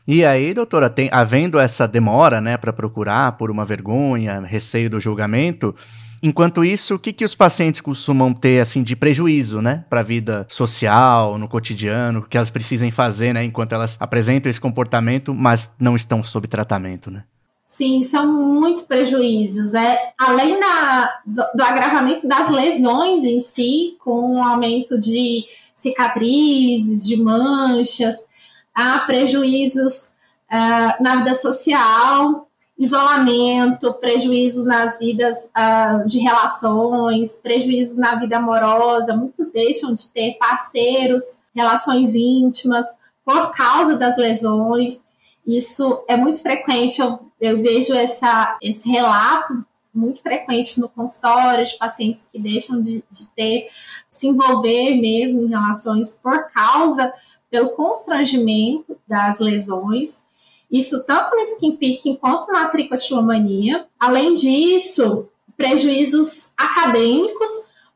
E 0.08 0.24
aí, 0.24 0.54
doutora, 0.54 0.90
tem, 0.90 1.10
havendo 1.12 1.60
essa 1.60 1.86
demora, 1.86 2.40
né, 2.40 2.56
para 2.56 2.72
procurar 2.72 3.34
por 3.34 3.52
uma 3.52 3.66
vergonha, 3.66 4.40
receio 4.40 4.90
do 4.90 5.02
julgamento, 5.02 5.76
enquanto 6.24 6.64
isso, 6.64 6.96
o 6.96 7.00
que, 7.00 7.12
que 7.12 7.26
os 7.26 7.36
pacientes 7.36 7.82
costumam 7.82 8.34
ter, 8.34 8.62
assim, 8.62 8.84
de 8.84 8.96
prejuízo, 8.96 9.62
né, 9.62 9.84
para 9.90 10.00
a 10.00 10.04
vida 10.04 10.48
social, 10.50 11.38
no 11.38 11.50
cotidiano, 11.50 12.22
que 12.22 12.38
elas 12.38 12.50
precisem 12.50 12.92
fazer, 12.92 13.34
né, 13.34 13.44
enquanto 13.44 13.74
elas 13.74 13.98
apresentam 14.00 14.50
esse 14.50 14.62
comportamento, 14.62 15.36
mas 15.36 15.70
não 15.78 15.94
estão 15.94 16.24
sob 16.24 16.48
tratamento, 16.48 17.12
né? 17.12 17.26
Sim, 17.70 18.02
são 18.02 18.26
muitos 18.26 18.82
prejuízos. 18.82 19.76
É, 19.76 20.12
além 20.18 20.60
da, 20.60 21.22
do, 21.24 21.44
do, 21.54 21.64
agravamento 21.64 22.28
das 22.28 22.50
lesões 22.50 23.24
em 23.24 23.40
si, 23.40 23.96
com 24.00 24.38
o 24.38 24.44
aumento 24.44 25.00
de 25.00 25.46
cicatrizes, 25.76 27.06
de 27.06 27.22
manchas, 27.22 28.28
há 28.74 28.98
prejuízos 29.02 30.16
uh, 30.52 31.04
na 31.04 31.18
vida 31.18 31.36
social, 31.36 32.50
isolamento, 32.76 33.94
prejuízos 33.94 34.66
nas 34.66 34.98
vidas 34.98 35.52
uh, 35.56 36.08
de 36.08 36.18
relações, 36.18 37.36
prejuízos 37.36 38.00
na 38.00 38.16
vida 38.16 38.38
amorosa. 38.38 39.16
Muitos 39.16 39.52
deixam 39.52 39.94
de 39.94 40.12
ter 40.12 40.40
parceiros, 40.40 41.44
relações 41.56 42.16
íntimas 42.16 42.88
por 43.24 43.52
causa 43.52 43.96
das 43.96 44.18
lesões. 44.18 45.06
Isso 45.46 46.04
é 46.08 46.18
muito 46.18 46.42
frequente. 46.42 47.00
Eu 47.00 47.29
eu 47.40 47.62
vejo 47.62 47.94
essa, 47.94 48.58
esse 48.62 48.90
relato 48.90 49.66
muito 49.94 50.22
frequente 50.22 50.80
no 50.80 50.90
consultório 50.90 51.66
de 51.66 51.78
pacientes 51.78 52.28
que 52.32 52.40
deixam 52.40 52.80
de, 52.80 53.04
de 53.12 53.28
ter, 53.36 53.70
se 54.10 54.28
envolver 54.28 54.96
mesmo 54.96 55.46
em 55.46 55.50
relações 55.50 56.20
por 56.22 56.50
causa, 56.52 57.14
pelo 57.50 57.70
constrangimento 57.70 58.98
das 59.08 59.40
lesões. 59.40 60.28
Isso 60.72 61.06
tanto 61.06 61.36
no 61.36 61.42
skin 61.42 61.78
picking 61.78 62.16
quanto 62.16 62.52
na 62.52 62.68
tricotilomania. 62.68 63.88
Além 64.00 64.36
disso, 64.36 65.28
prejuízos 65.58 66.54
acadêmicos, 66.56 67.50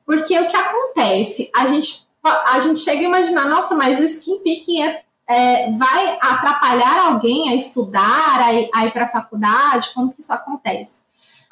porque 0.06 0.38
o 0.40 0.50
que 0.50 0.58
acontece? 0.58 1.52
A 1.56 1.68
gente, 1.68 2.08
a 2.24 2.60
gente 2.60 2.80
chega 2.80 3.02
a 3.02 3.04
imaginar, 3.04 3.48
nossa, 3.48 3.76
mas 3.76 4.00
o 4.00 4.04
skin 4.04 4.40
picking 4.40 4.82
é 4.82 5.04
é, 5.28 5.72
vai 5.72 6.18
atrapalhar 6.22 7.08
alguém 7.08 7.50
a 7.50 7.56
estudar, 7.56 8.40
a 8.40 8.54
ir, 8.54 8.70
ir 8.76 8.92
para 8.92 9.06
a 9.06 9.10
faculdade? 9.10 9.92
Como 9.94 10.12
que 10.12 10.22
isso 10.22 10.34
acontece? 10.34 11.04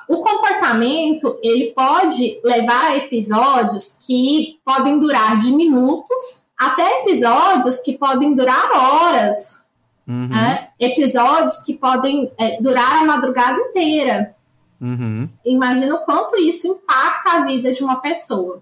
O 0.08 0.18
comportamento 0.18 1.40
ele 1.42 1.72
pode 1.74 2.42
levar 2.44 2.92
a 2.92 2.98
episódios 2.98 4.00
que 4.06 4.60
podem 4.66 5.00
durar 5.00 5.38
de 5.38 5.52
minutos 5.54 6.50
até 6.58 7.02
episódios 7.02 7.80
que 7.80 7.98
podem 7.98 8.36
durar 8.36 8.72
horas, 8.72 9.68
uhum. 10.08 10.28
né? 10.28 10.70
episódios 10.80 11.64
que 11.64 11.76
podem 11.76 12.32
é, 12.38 12.62
durar 12.62 13.02
a 13.02 13.06
madrugada 13.06 13.60
inteira. 13.60 14.36
Uhum. 14.80 15.30
Imagina 15.46 15.96
o 15.96 16.06
quanto 16.06 16.36
isso 16.38 16.68
impacta 16.68 17.38
a 17.38 17.46
vida 17.46 17.72
de 17.72 17.84
uma 17.84 18.02
pessoa. 18.02 18.62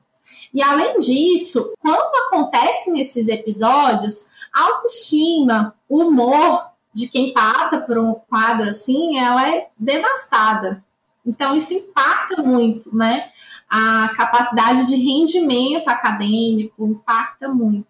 E 0.53 0.61
além 0.61 0.97
disso, 0.97 1.73
quando 1.79 2.27
acontecem 2.27 2.99
esses 2.99 3.27
episódios, 3.27 4.31
autoestima, 4.53 5.75
o 5.87 6.03
humor 6.03 6.69
de 6.93 7.07
quem 7.07 7.33
passa 7.33 7.79
por 7.81 7.97
um 7.97 8.13
quadro 8.13 8.69
assim, 8.69 9.19
ela 9.19 9.49
é 9.49 9.69
devastada. 9.77 10.83
Então, 11.25 11.55
isso 11.55 11.73
impacta 11.73 12.41
muito, 12.41 12.95
né? 12.95 13.29
A 13.69 14.09
capacidade 14.15 14.87
de 14.87 14.95
rendimento 14.95 15.87
acadêmico 15.87 16.87
impacta 16.87 17.47
muito. 17.47 17.87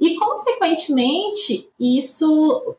E, 0.00 0.16
consequentemente, 0.16 1.68
isso 1.78 2.76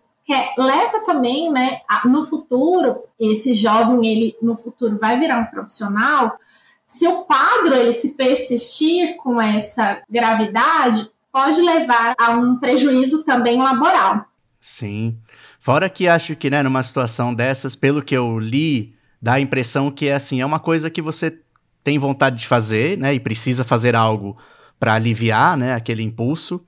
leva 0.58 1.02
também, 1.06 1.52
né, 1.52 1.82
no 2.06 2.26
futuro, 2.26 3.04
esse 3.20 3.56
jovem, 3.56 4.08
ele 4.08 4.38
no 4.42 4.56
futuro 4.56 4.98
vai 4.98 5.20
virar 5.20 5.40
um 5.40 5.46
profissional, 5.46 6.38
se 6.86 7.08
o 7.08 7.24
quadro 7.24 7.76
ele 7.76 7.92
se 7.92 8.16
persistir 8.16 9.16
com 9.18 9.42
essa 9.42 10.02
gravidade, 10.10 11.10
pode 11.32 11.62
levar 11.62 12.16
a 12.20 12.32
um 12.32 12.58
prejuízo 12.58 13.24
também 13.24 13.58
laboral. 13.58 14.26
Sim. 14.60 15.18
Fora 15.60 15.90
que 15.90 16.08
acho 16.08 16.36
que, 16.36 16.50
né, 16.50 16.64
numa 16.64 16.84
situação 16.84 17.34
dessas, 17.34 17.76
pelo 17.76 18.02
que 18.02 18.16
eu 18.16 18.40
li, 18.40 18.96
dá 19.22 19.34
a 19.34 19.40
impressão 19.40 19.92
que 19.92 20.08
é 20.08 20.16
assim, 20.16 20.42
é 20.42 20.46
uma 20.46 20.60
coisa 20.60 20.90
que 20.90 21.02
você 21.02 21.40
tem 21.84 21.98
vontade 21.98 22.38
de 22.38 22.48
fazer, 22.48 22.98
né, 22.98 23.14
e 23.14 23.20
precisa 23.20 23.64
fazer 23.64 23.96
algo 23.96 24.38
para 24.80 24.94
aliviar, 24.94 25.58
né, 25.58 25.74
aquele 25.74 26.04
impulso. 26.04 26.66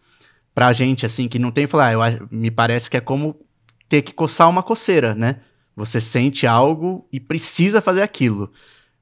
Pra 0.54 0.74
gente, 0.74 1.06
assim, 1.06 1.28
que 1.28 1.40
não 1.40 1.52
tem, 1.52 1.66
falar, 1.66 1.88
ah, 1.88 1.94
eu, 1.94 2.28
me 2.30 2.52
parece 2.52 2.90
que 2.90 2.98
é 2.98 3.02
como 3.02 3.40
ter 3.88 4.02
que 4.02 4.14
coçar 4.14 4.50
uma 4.50 4.64
coceira, 4.64 5.16
né? 5.16 5.38
Você 5.76 6.00
sente 6.00 6.46
algo 6.46 7.08
e 7.12 7.20
precisa 7.20 7.82
fazer 7.82 8.02
aquilo. 8.02 8.52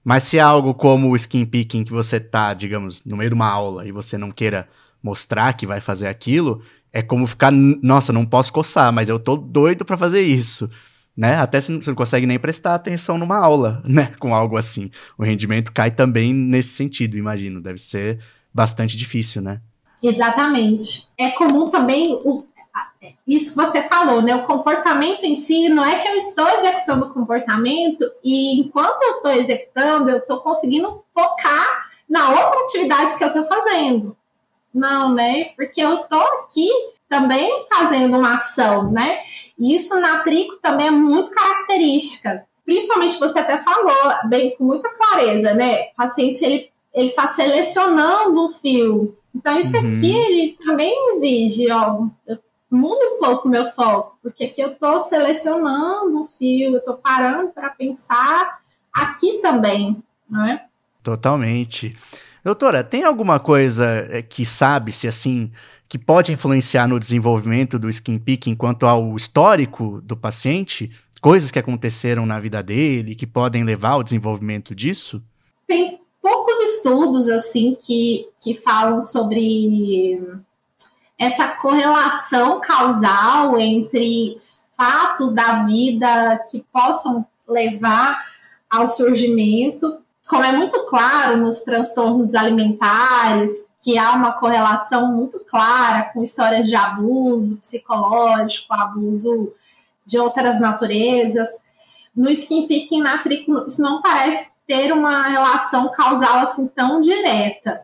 Mas 0.04 0.24
se 0.24 0.38
é 0.38 0.42
algo 0.42 0.74
como 0.74 1.10
o 1.10 1.16
skin 1.16 1.46
picking 1.46 1.84
que 1.84 1.92
você 1.92 2.20
tá, 2.20 2.54
digamos, 2.54 3.04
no 3.04 3.18
meio 3.18 3.30
de 3.30 3.36
uma 3.36 3.48
aula 3.48 3.88
e 3.88 3.92
você 3.92 4.18
não 4.18 4.32
queira 4.32 4.68
mostrar 5.02 5.54
que 5.54 5.66
vai 5.66 5.82
fazer 5.82 6.08
aquilo, 6.08 6.62
é 6.92 7.02
como 7.02 7.28
ficar, 7.28 7.52
nossa, 7.52 8.12
não 8.12 8.26
posso 8.26 8.52
coçar, 8.52 8.92
mas 8.92 9.10
eu 9.10 9.20
tô 9.20 9.36
doido 9.36 9.86
para 9.86 9.98
fazer 9.98 10.22
isso, 10.22 10.70
né? 11.16 11.36
Até 11.36 11.62
você 11.62 11.72
não 11.72 11.96
consegue 11.96 12.26
nem 12.26 12.40
prestar 12.40 12.76
atenção 12.76 13.18
numa 13.18 13.38
aula, 13.38 13.82
né, 13.88 14.14
com 14.20 14.34
algo 14.34 14.58
assim. 14.58 14.90
O 15.18 15.24
rendimento 15.24 15.72
cai 15.72 15.92
também 15.92 16.34
nesse 16.34 16.70
sentido, 16.70 17.18
imagino, 17.18 17.62
deve 17.62 17.80
ser 17.80 18.20
bastante 18.54 18.98
difícil, 18.98 19.42
né? 19.42 19.62
Exatamente. 20.02 21.08
É 21.18 21.30
comum 21.30 21.70
também 21.70 22.14
o, 22.24 22.46
isso 23.28 23.56
você 23.56 23.84
falou, 23.84 24.22
né? 24.22 24.36
O 24.36 24.44
comportamento 24.44 25.24
em 25.24 25.36
si 25.36 25.70
não 25.70 25.86
é 25.86 26.00
que 26.00 26.08
eu 26.08 26.16
estou 26.16 26.48
executando 26.50 27.06
o 27.06 27.14
comportamento 27.14 28.04
e 28.24 28.60
enquanto 28.60 29.02
eu 29.02 29.18
estou 29.18 29.32
executando, 29.32 30.10
eu 30.10 30.18
estou 30.18 30.40
conseguindo 30.42 31.04
focar 31.14 31.90
na 32.10 32.30
outra 32.30 32.62
atividade 32.62 33.18
que 33.18 33.24
eu 33.24 33.28
estou 33.28 33.46
fazendo. 33.46 34.18
Não, 34.74 35.14
né? 35.14 35.46
Porque 35.56 35.82
eu 35.82 36.02
estou 36.02 36.22
aqui 36.22 36.70
também 37.08 37.66
fazendo 37.72 38.18
uma 38.18 38.36
ação, 38.36 38.92
né? 38.92 39.20
E 39.58 39.74
isso 39.74 40.00
na 40.00 40.20
trico 40.20 40.58
também 40.62 40.88
é 40.88 40.92
muito 40.92 41.32
característica. 41.32 42.46
Principalmente 42.64 43.20
você 43.20 43.40
até 43.40 43.58
falou 43.58 44.28
bem 44.28 44.56
com 44.56 44.64
muita 44.64 44.90
clareza, 44.90 45.54
né? 45.54 45.90
O 45.94 45.96
paciente 45.96 46.46
ele 46.46 46.70
ele 46.94 47.10
está 47.10 47.28
selecionando 47.28 48.46
um 48.46 48.50
fio. 48.50 49.16
Então 49.34 49.58
isso 49.58 49.78
uhum. 49.78 49.98
aqui 49.98 50.16
ele 50.16 50.58
também 50.64 50.94
exige, 51.12 51.72
ó, 51.72 52.08
eu 52.28 52.38
muda 52.70 53.16
um 53.16 53.20
pouco 53.20 53.48
o 53.48 53.52
meu 53.52 53.68
foco, 53.72 54.18
porque 54.22 54.46
aqui 54.46 54.62
eu 54.62 54.72
estou 54.72 55.00
selecionando 55.00 56.22
um 56.22 56.26
fio, 56.26 56.74
eu 56.74 56.80
estou 56.80 56.96
parando 56.96 57.50
para 57.50 57.70
pensar 57.70 58.60
aqui 58.94 59.40
também, 59.42 60.02
não 60.30 60.46
é? 60.46 60.66
Totalmente. 61.02 61.96
Doutora, 62.50 62.84
tem 62.84 63.04
alguma 63.04 63.40
coisa 63.40 63.86
eh, 64.10 64.24
que 64.24 64.44
sabe-se 64.44 65.08
assim 65.08 65.52
que 65.88 66.00
pode 66.00 66.34
influenciar 66.34 66.88
no 66.88 67.00
desenvolvimento 67.00 67.78
do 67.78 67.88
skin 67.88 68.18
picking 68.18 68.56
quanto 68.56 68.88
ao 68.88 69.16
histórico 69.16 70.02
do 70.02 70.18
paciente? 70.18 70.90
Coisas 71.22 71.52
que 71.52 71.60
aconteceram 71.60 72.26
na 72.26 72.40
vida 72.40 72.64
dele 72.64 73.14
que 73.14 73.28
podem 73.28 73.64
levar 73.64 73.92
ao 73.92 74.04
desenvolvimento 74.04 74.74
disso? 74.74 75.22
Tem 75.68 76.02
poucos 76.20 76.60
estudos 76.62 77.30
assim 77.30 77.78
que, 77.80 78.28
que 78.44 78.56
falam 78.56 79.00
sobre 79.00 80.20
essa 81.20 81.50
correlação 81.50 82.60
causal 82.60 83.60
entre 83.60 84.40
fatos 84.76 85.36
da 85.36 85.68
vida 85.68 86.44
que 86.50 86.66
possam 86.74 87.24
levar 87.48 88.26
ao 88.68 88.88
surgimento, 88.88 90.02
como 90.30 90.44
é 90.44 90.52
muito 90.52 90.86
claro 90.86 91.38
nos 91.38 91.64
transtornos 91.64 92.36
alimentares, 92.36 93.68
que 93.82 93.98
há 93.98 94.12
uma 94.12 94.34
correlação 94.34 95.12
muito 95.12 95.40
clara 95.40 96.04
com 96.14 96.22
histórias 96.22 96.68
de 96.68 96.76
abuso 96.76 97.60
psicológico, 97.60 98.72
abuso 98.72 99.52
de 100.06 100.20
outras 100.20 100.60
naturezas. 100.60 101.62
No 102.16 102.30
skin 102.30 102.68
picking 102.68 103.02
na 103.02 103.24
isso 103.66 103.82
não 103.82 104.04
parece 104.04 104.52
ter 104.68 104.92
uma 104.94 105.24
relação 105.24 105.90
causal 105.90 106.38
assim 106.40 106.68
tão 106.68 107.02
direta. 107.02 107.84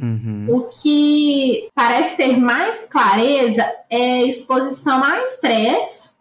Uhum. 0.00 0.46
O 0.50 0.62
que 0.62 1.68
parece 1.76 2.16
ter 2.16 2.36
mais 2.36 2.86
clareza 2.86 3.64
é 3.88 4.24
exposição 4.24 5.04
a 5.04 5.22
estresse, 5.22 6.16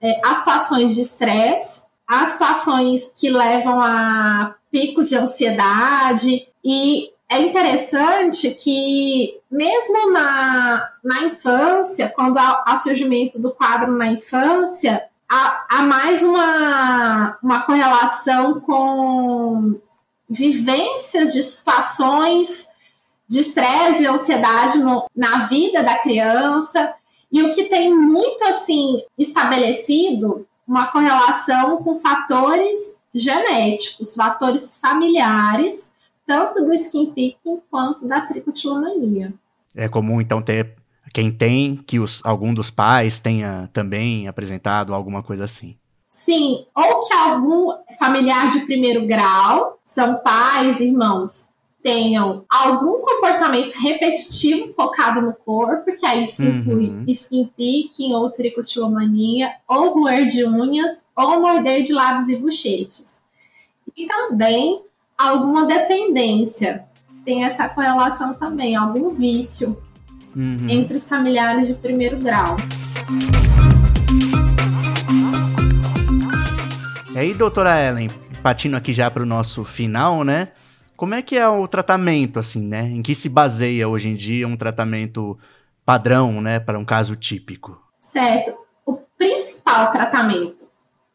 é, 0.00 0.20
as 0.24 0.38
situações 0.38 0.94
de 0.94 1.00
estresse, 1.00 1.86
as 2.06 2.28
situações 2.28 3.12
que 3.18 3.28
levam 3.30 3.80
a 3.80 4.54
picos 4.72 5.10
de 5.10 5.16
ansiedade 5.16 6.48
e 6.64 7.12
é 7.28 7.40
interessante 7.40 8.50
que, 8.50 9.38
mesmo 9.50 10.10
na, 10.10 10.90
na 11.04 11.22
infância, 11.24 12.08
quando 12.08 12.38
há, 12.38 12.64
há 12.66 12.76
surgimento 12.76 13.38
do 13.38 13.50
quadro 13.50 13.92
na 13.92 14.06
infância, 14.08 15.08
há, 15.28 15.64
há 15.70 15.82
mais 15.82 16.22
uma, 16.22 17.38
uma 17.42 17.62
correlação 17.62 18.60
com 18.60 19.78
vivências 20.28 21.32
de 21.32 21.42
situações 21.42 22.68
de 23.28 23.40
estresse 23.40 24.02
e 24.02 24.06
ansiedade 24.06 24.78
no, 24.78 25.06
na 25.16 25.46
vida 25.46 25.82
da 25.82 25.98
criança. 25.98 26.94
E 27.30 27.42
o 27.42 27.54
que 27.54 27.64
tem 27.64 27.94
muito 27.94 28.44
assim 28.44 29.02
estabelecido 29.18 30.46
uma 30.68 30.88
correlação 30.88 31.82
com 31.82 31.96
fatores 31.96 33.01
genéticos, 33.14 34.14
fatores 34.14 34.78
familiares, 34.80 35.94
tanto 36.26 36.64
do 36.64 36.72
skin 36.72 37.12
picking 37.12 37.60
quanto 37.70 38.08
da 38.08 38.22
tricotilomania. 38.22 39.32
É 39.74 39.88
comum 39.88 40.20
então 40.20 40.40
ter 40.42 40.74
quem 41.12 41.30
tem 41.30 41.76
que 41.76 41.98
os, 41.98 42.20
algum 42.24 42.54
dos 42.54 42.70
pais 42.70 43.18
tenha 43.18 43.68
também 43.72 44.28
apresentado 44.28 44.94
alguma 44.94 45.22
coisa 45.22 45.44
assim. 45.44 45.76
Sim, 46.08 46.66
ou 46.74 47.00
que 47.00 47.14
algum 47.14 47.72
familiar 47.98 48.50
de 48.50 48.60
primeiro 48.60 49.06
grau, 49.06 49.78
são 49.82 50.18
pais, 50.18 50.80
irmãos, 50.80 51.51
tenham 51.82 52.44
algum 52.48 53.00
comportamento 53.00 53.72
repetitivo 53.72 54.72
focado 54.72 55.20
no 55.20 55.32
corpo, 55.32 55.96
que 55.96 56.06
aí 56.06 56.24
isso 56.24 56.44
inclui 56.44 56.90
uhum. 56.90 57.04
skin 57.08 57.50
picking 57.56 58.14
ou 58.14 58.30
tricotilomania, 58.30 59.50
ou 59.68 59.94
roer 59.94 60.26
de 60.26 60.44
unhas, 60.44 61.06
ou 61.16 61.40
morder 61.40 61.82
de 61.82 61.92
lábios 61.92 62.28
e 62.28 62.36
bochechas. 62.36 63.22
E 63.96 64.06
também 64.06 64.82
alguma 65.18 65.66
dependência. 65.66 66.84
Tem 67.24 67.44
essa 67.44 67.68
correlação 67.68 68.34
também, 68.34 68.74
algum 68.74 69.10
vício 69.14 69.80
uhum. 70.34 70.68
entre 70.68 70.96
os 70.96 71.08
familiares 71.08 71.68
de 71.68 71.74
primeiro 71.74 72.18
grau. 72.18 72.56
E 77.12 77.18
aí, 77.18 77.34
doutora 77.34 77.78
Ellen, 77.80 78.08
partindo 78.42 78.74
aqui 78.74 78.92
já 78.92 79.10
para 79.10 79.22
o 79.22 79.26
nosso 79.26 79.64
final, 79.64 80.24
né? 80.24 80.48
Como 81.02 81.16
é 81.16 81.20
que 81.20 81.36
é 81.36 81.48
o 81.48 81.66
tratamento, 81.66 82.38
assim, 82.38 82.60
né? 82.60 82.82
Em 82.82 83.02
que 83.02 83.12
se 83.12 83.28
baseia 83.28 83.88
hoje 83.88 84.08
em 84.08 84.14
dia 84.14 84.46
um 84.46 84.56
tratamento 84.56 85.36
padrão, 85.84 86.40
né, 86.40 86.60
para 86.60 86.78
um 86.78 86.84
caso 86.84 87.16
típico? 87.16 87.76
Certo. 87.98 88.56
O 88.86 88.94
principal 89.18 89.90
tratamento 89.90 90.70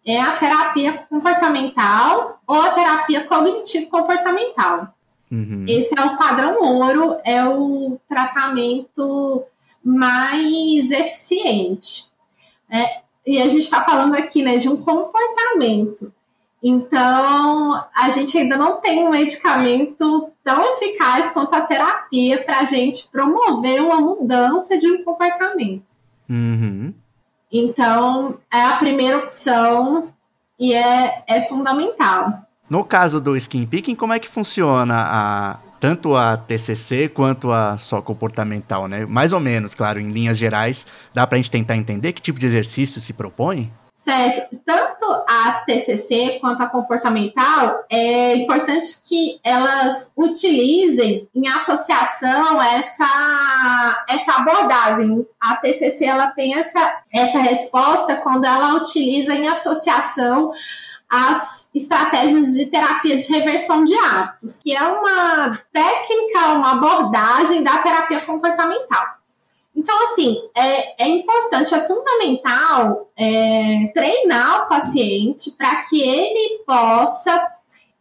é 0.06 0.20
a 0.20 0.36
terapia 0.36 1.06
comportamental 1.10 2.42
ou 2.46 2.62
a 2.62 2.72
terapia 2.72 3.28
cognitivo-comportamental. 3.28 4.94
Uhum. 5.32 5.64
Esse 5.70 5.98
é 5.98 6.04
o 6.04 6.18
padrão 6.18 6.62
ouro, 6.62 7.16
é 7.24 7.46
o 7.46 7.98
tratamento 8.10 9.46
mais 9.82 10.92
eficiente. 10.92 12.12
É, 12.70 13.04
e 13.26 13.42
a 13.42 13.48
gente 13.48 13.64
está 13.64 13.86
falando 13.86 14.16
aqui 14.16 14.44
né, 14.44 14.58
de 14.58 14.68
um 14.68 14.76
comportamento. 14.76 16.12
Então, 16.62 17.84
a 17.96 18.10
gente 18.10 18.38
ainda 18.38 18.58
não 18.58 18.82
tem 18.82 19.08
um 19.08 19.12
medicamento 19.12 20.32
tão 20.44 20.74
eficaz 20.74 21.30
quanto 21.32 21.54
a 21.54 21.62
terapia 21.62 22.44
para 22.44 22.60
a 22.60 22.66
gente 22.66 23.10
promover 23.12 23.82
uma 23.82 24.02
mudança 24.02 24.78
de 24.78 24.92
um 24.92 25.04
comportamento. 25.04 25.86
Uhum. 26.30 26.94
Então, 27.52 28.38
é 28.52 28.62
a 28.64 28.78
primeira 28.78 29.20
opção 29.20 30.10
e 30.60 30.74
é, 30.74 31.24
é 31.28 31.42
fundamental. 31.44 32.42
No 32.70 32.84
caso 32.84 33.22
do 33.22 33.38
skin 33.38 33.66
picking, 33.66 33.96
como 33.96 34.14
é 34.14 34.20
que 34.20 34.28
funciona 34.28 34.96
a, 34.98 35.60
tanto 35.80 36.16
a 36.16 36.36
TCC 36.36 37.08
quanto 37.08 37.52
a 37.52 37.78
só 37.78 38.02
comportamental, 38.02 38.88
né? 38.88 39.06
Mais 39.06 39.32
ou 39.32 39.40
menos, 39.40 39.74
claro, 39.74 40.00
em 40.00 40.10
linhas 40.10 40.38
gerais, 40.38 40.86
dá 41.14 41.26
para 41.26 41.38
a 41.38 41.40
gente 41.40 41.52
tentar 41.52 41.78
entender 41.78 42.12
que 42.14 42.22
tipo 42.22 42.40
de 42.40 42.46
exercício 42.46 43.00
se 43.00 43.14
propõe? 43.14 43.72
Certo. 43.98 44.56
Tanto 44.64 45.06
a 45.28 45.64
TCC 45.66 46.38
quanto 46.40 46.62
a 46.62 46.68
comportamental, 46.68 47.84
é 47.90 48.36
importante 48.36 49.02
que 49.04 49.40
elas 49.44 50.14
utilizem 50.16 51.28
em 51.34 51.48
associação 51.48 52.62
essa, 52.62 54.06
essa 54.08 54.34
abordagem. 54.34 55.28
A 55.42 55.56
TCC 55.56 56.06
ela 56.06 56.28
tem 56.28 56.56
essa, 56.60 57.02
essa 57.12 57.40
resposta 57.40 58.18
quando 58.18 58.46
ela 58.46 58.76
utiliza 58.76 59.34
em 59.34 59.48
associação 59.48 60.52
as 61.10 61.70
estratégias 61.74 62.54
de 62.54 62.68
terapia 62.68 63.18
de 63.18 63.28
reversão 63.28 63.84
de 63.84 63.96
hábitos, 63.98 64.62
que 64.62 64.76
é 64.76 64.84
uma 64.84 65.58
técnica, 65.74 66.50
uma 66.50 66.74
abordagem 66.74 67.64
da 67.64 67.80
terapia 67.80 68.22
comportamental. 68.22 69.17
Então, 69.78 70.04
assim, 70.06 70.42
é, 70.56 71.06
é 71.06 71.08
importante, 71.08 71.76
é 71.76 71.82
fundamental 71.82 73.12
é, 73.16 73.92
treinar 73.94 74.64
o 74.64 74.70
paciente 74.70 75.52
para 75.52 75.84
que 75.84 76.02
ele 76.02 76.64
possa 76.66 77.48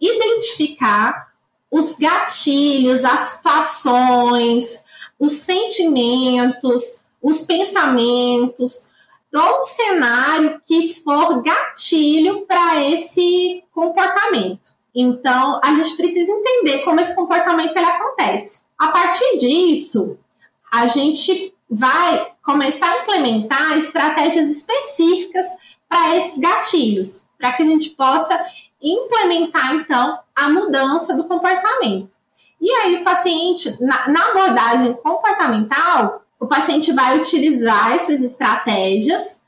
identificar 0.00 1.34
os 1.70 1.98
gatilhos, 1.98 3.04
as 3.04 3.20
situações, 3.20 4.86
os 5.20 5.32
sentimentos, 5.34 7.08
os 7.22 7.44
pensamentos, 7.44 8.92
todo 9.30 9.62
cenário 9.64 10.62
que 10.64 10.94
for 11.04 11.42
gatilho 11.42 12.46
para 12.46 12.82
esse 12.84 13.62
comportamento. 13.74 14.74
Então, 14.94 15.60
a 15.62 15.74
gente 15.74 15.94
precisa 15.94 16.32
entender 16.32 16.78
como 16.84 17.00
esse 17.00 17.14
comportamento 17.14 17.76
ele 17.76 17.84
acontece. 17.84 18.64
A 18.78 18.88
partir 18.88 19.36
disso, 19.36 20.18
a 20.72 20.86
gente 20.86 21.54
vai 21.70 22.32
começar 22.42 22.90
a 22.90 23.02
implementar 23.02 23.78
estratégias 23.78 24.48
específicas 24.48 25.46
para 25.88 26.16
esses 26.16 26.38
gatilhos, 26.38 27.28
para 27.38 27.52
que 27.52 27.62
a 27.62 27.66
gente 27.66 27.90
possa 27.90 28.38
implementar 28.80 29.74
então 29.74 30.18
a 30.34 30.48
mudança 30.48 31.16
do 31.16 31.24
comportamento. 31.24 32.14
E 32.60 32.70
aí, 32.70 32.96
o 32.96 33.04
paciente, 33.04 33.82
na, 33.82 34.08
na 34.08 34.26
abordagem 34.30 34.94
comportamental, 34.94 36.22
o 36.38 36.46
paciente 36.46 36.92
vai 36.92 37.18
utilizar 37.18 37.92
essas 37.92 38.22
estratégias 38.22 39.44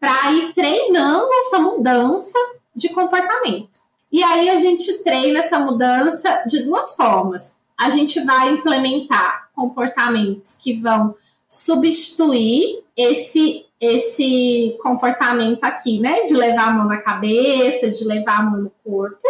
para 0.00 0.32
ir 0.32 0.52
treinando 0.54 1.28
essa 1.34 1.58
mudança 1.58 2.38
de 2.74 2.88
comportamento. 2.90 3.78
E 4.10 4.22
aí 4.22 4.48
a 4.48 4.56
gente 4.56 5.02
treina 5.02 5.40
essa 5.40 5.58
mudança 5.58 6.44
de 6.46 6.64
duas 6.64 6.96
formas. 6.96 7.58
A 7.76 7.90
gente 7.90 8.20
vai 8.24 8.50
implementar 8.50 9.50
comportamentos 9.54 10.56
que 10.56 10.80
vão 10.80 11.14
substituir 11.48 12.84
esse 12.96 13.64
esse 13.80 14.76
comportamento 14.82 15.62
aqui, 15.62 16.00
né, 16.00 16.22
de 16.24 16.34
levar 16.34 16.68
a 16.68 16.72
mão 16.72 16.88
na 16.88 16.98
cabeça, 16.98 17.88
de 17.88 18.04
levar 18.08 18.40
a 18.40 18.42
mão 18.42 18.62
no 18.62 18.72
corpo. 18.84 19.22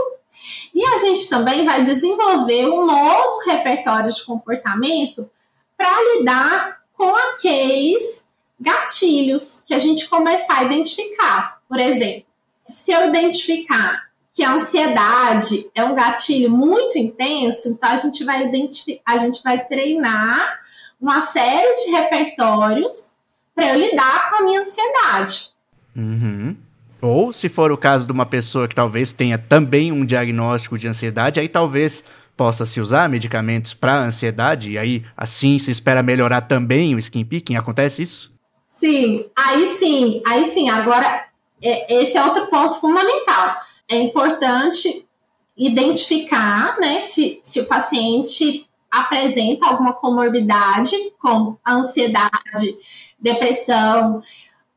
E 0.74 0.82
a 0.82 0.96
gente 0.98 1.28
também 1.28 1.66
vai 1.66 1.84
desenvolver 1.84 2.66
um 2.66 2.86
novo 2.86 3.40
repertório 3.44 4.10
de 4.10 4.24
comportamento 4.24 5.30
para 5.76 6.02
lidar 6.14 6.78
com 6.94 7.14
aqueles 7.14 8.26
gatilhos 8.58 9.62
que 9.66 9.74
a 9.74 9.78
gente 9.78 10.08
começar 10.08 10.60
a 10.60 10.64
identificar. 10.64 11.60
Por 11.68 11.78
exemplo, 11.78 12.24
se 12.66 12.90
eu 12.90 13.06
identificar 13.06 14.08
que 14.32 14.42
a 14.42 14.54
ansiedade 14.54 15.70
é 15.74 15.84
um 15.84 15.94
gatilho 15.94 16.50
muito 16.50 16.96
intenso, 16.96 17.68
então 17.68 17.90
a 17.90 17.96
gente 17.96 18.24
vai 18.24 18.46
identificar, 18.46 19.02
a 19.04 19.16
gente 19.18 19.42
vai 19.42 19.66
treinar 19.66 20.60
uma 21.00 21.20
série 21.20 21.74
de 21.74 21.90
repertórios 21.90 23.16
para 23.54 23.68
eu 23.68 23.78
lidar 23.78 24.30
com 24.30 24.36
a 24.36 24.42
minha 24.42 24.60
ansiedade. 24.60 25.50
Uhum. 25.96 26.56
Ou, 27.00 27.32
se 27.32 27.48
for 27.48 27.70
o 27.70 27.76
caso 27.76 28.06
de 28.06 28.12
uma 28.12 28.26
pessoa 28.26 28.66
que 28.66 28.74
talvez 28.74 29.12
tenha 29.12 29.38
também 29.38 29.92
um 29.92 30.04
diagnóstico 30.04 30.76
de 30.76 30.88
ansiedade, 30.88 31.38
aí 31.38 31.48
talvez 31.48 32.04
possa 32.36 32.64
se 32.64 32.80
usar 32.80 33.08
medicamentos 33.08 33.74
para 33.74 33.98
ansiedade, 33.98 34.72
e 34.72 34.78
aí 34.78 35.04
assim 35.16 35.58
se 35.58 35.70
espera 35.70 36.02
melhorar 36.02 36.42
também 36.42 36.94
o 36.94 36.98
skin 36.98 37.24
picking. 37.24 37.56
Acontece 37.56 38.02
isso? 38.02 38.32
Sim, 38.66 39.26
aí 39.36 39.74
sim, 39.76 40.22
aí 40.26 40.44
sim. 40.44 40.68
Agora, 40.70 41.26
é, 41.60 42.00
esse 42.00 42.16
é 42.16 42.24
outro 42.24 42.46
ponto 42.46 42.80
fundamental 42.80 43.68
é 43.88 43.96
importante 43.96 45.06
identificar 45.56 46.78
né, 46.78 47.00
se, 47.00 47.40
se 47.42 47.60
o 47.60 47.66
paciente 47.66 48.67
apresenta 48.90 49.66
alguma 49.66 49.92
comorbidade, 49.92 50.96
como 51.18 51.58
ansiedade, 51.66 52.76
depressão, 53.18 54.22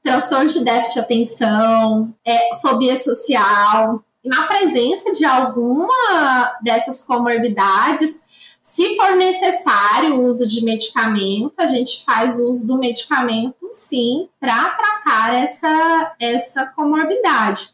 transtorno 0.03 0.49
de 0.49 0.63
déficit 0.63 0.93
de 0.93 0.99
atenção, 0.99 2.13
é, 2.25 2.57
fobia 2.59 2.95
social. 2.95 4.03
Na 4.23 4.43
presença 4.43 5.13
de 5.13 5.25
alguma 5.25 6.57
dessas 6.61 7.05
comorbidades, 7.05 8.27
se 8.59 8.95
for 8.95 9.15
necessário 9.15 10.17
o 10.17 10.27
uso 10.27 10.47
de 10.47 10.63
medicamento, 10.63 11.53
a 11.57 11.65
gente 11.65 12.03
faz 12.05 12.39
uso 12.39 12.67
do 12.67 12.77
medicamento, 12.77 13.67
sim, 13.71 14.29
para 14.39 14.69
tratar 14.69 15.33
essa, 15.33 16.15
essa 16.19 16.67
comorbidade. 16.67 17.71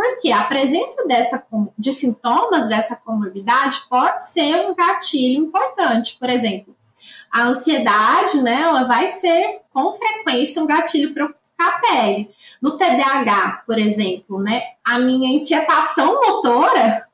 Porque 0.00 0.32
a 0.32 0.44
presença 0.44 1.06
dessa, 1.06 1.46
de 1.78 1.92
sintomas 1.92 2.66
dessa 2.66 2.96
comorbidade 2.96 3.82
pode 3.86 4.26
ser 4.26 4.66
um 4.66 4.74
gatilho 4.74 5.44
importante. 5.44 6.16
Por 6.18 6.30
exemplo, 6.30 6.74
a 7.30 7.42
ansiedade, 7.42 8.40
né, 8.42 8.62
ela 8.62 8.84
vai 8.84 9.10
ser 9.10 9.60
com 9.70 9.92
frequência 9.92 10.62
um 10.62 10.66
gatilho 10.66 11.12
para 11.12 11.28
a 11.58 11.72
pele. 11.80 12.30
No 12.62 12.78
TDAH, 12.78 13.64
por 13.66 13.78
exemplo, 13.78 14.40
né, 14.40 14.62
a 14.82 14.98
minha 14.98 15.36
inquietação 15.36 16.18
motora, 16.18 17.06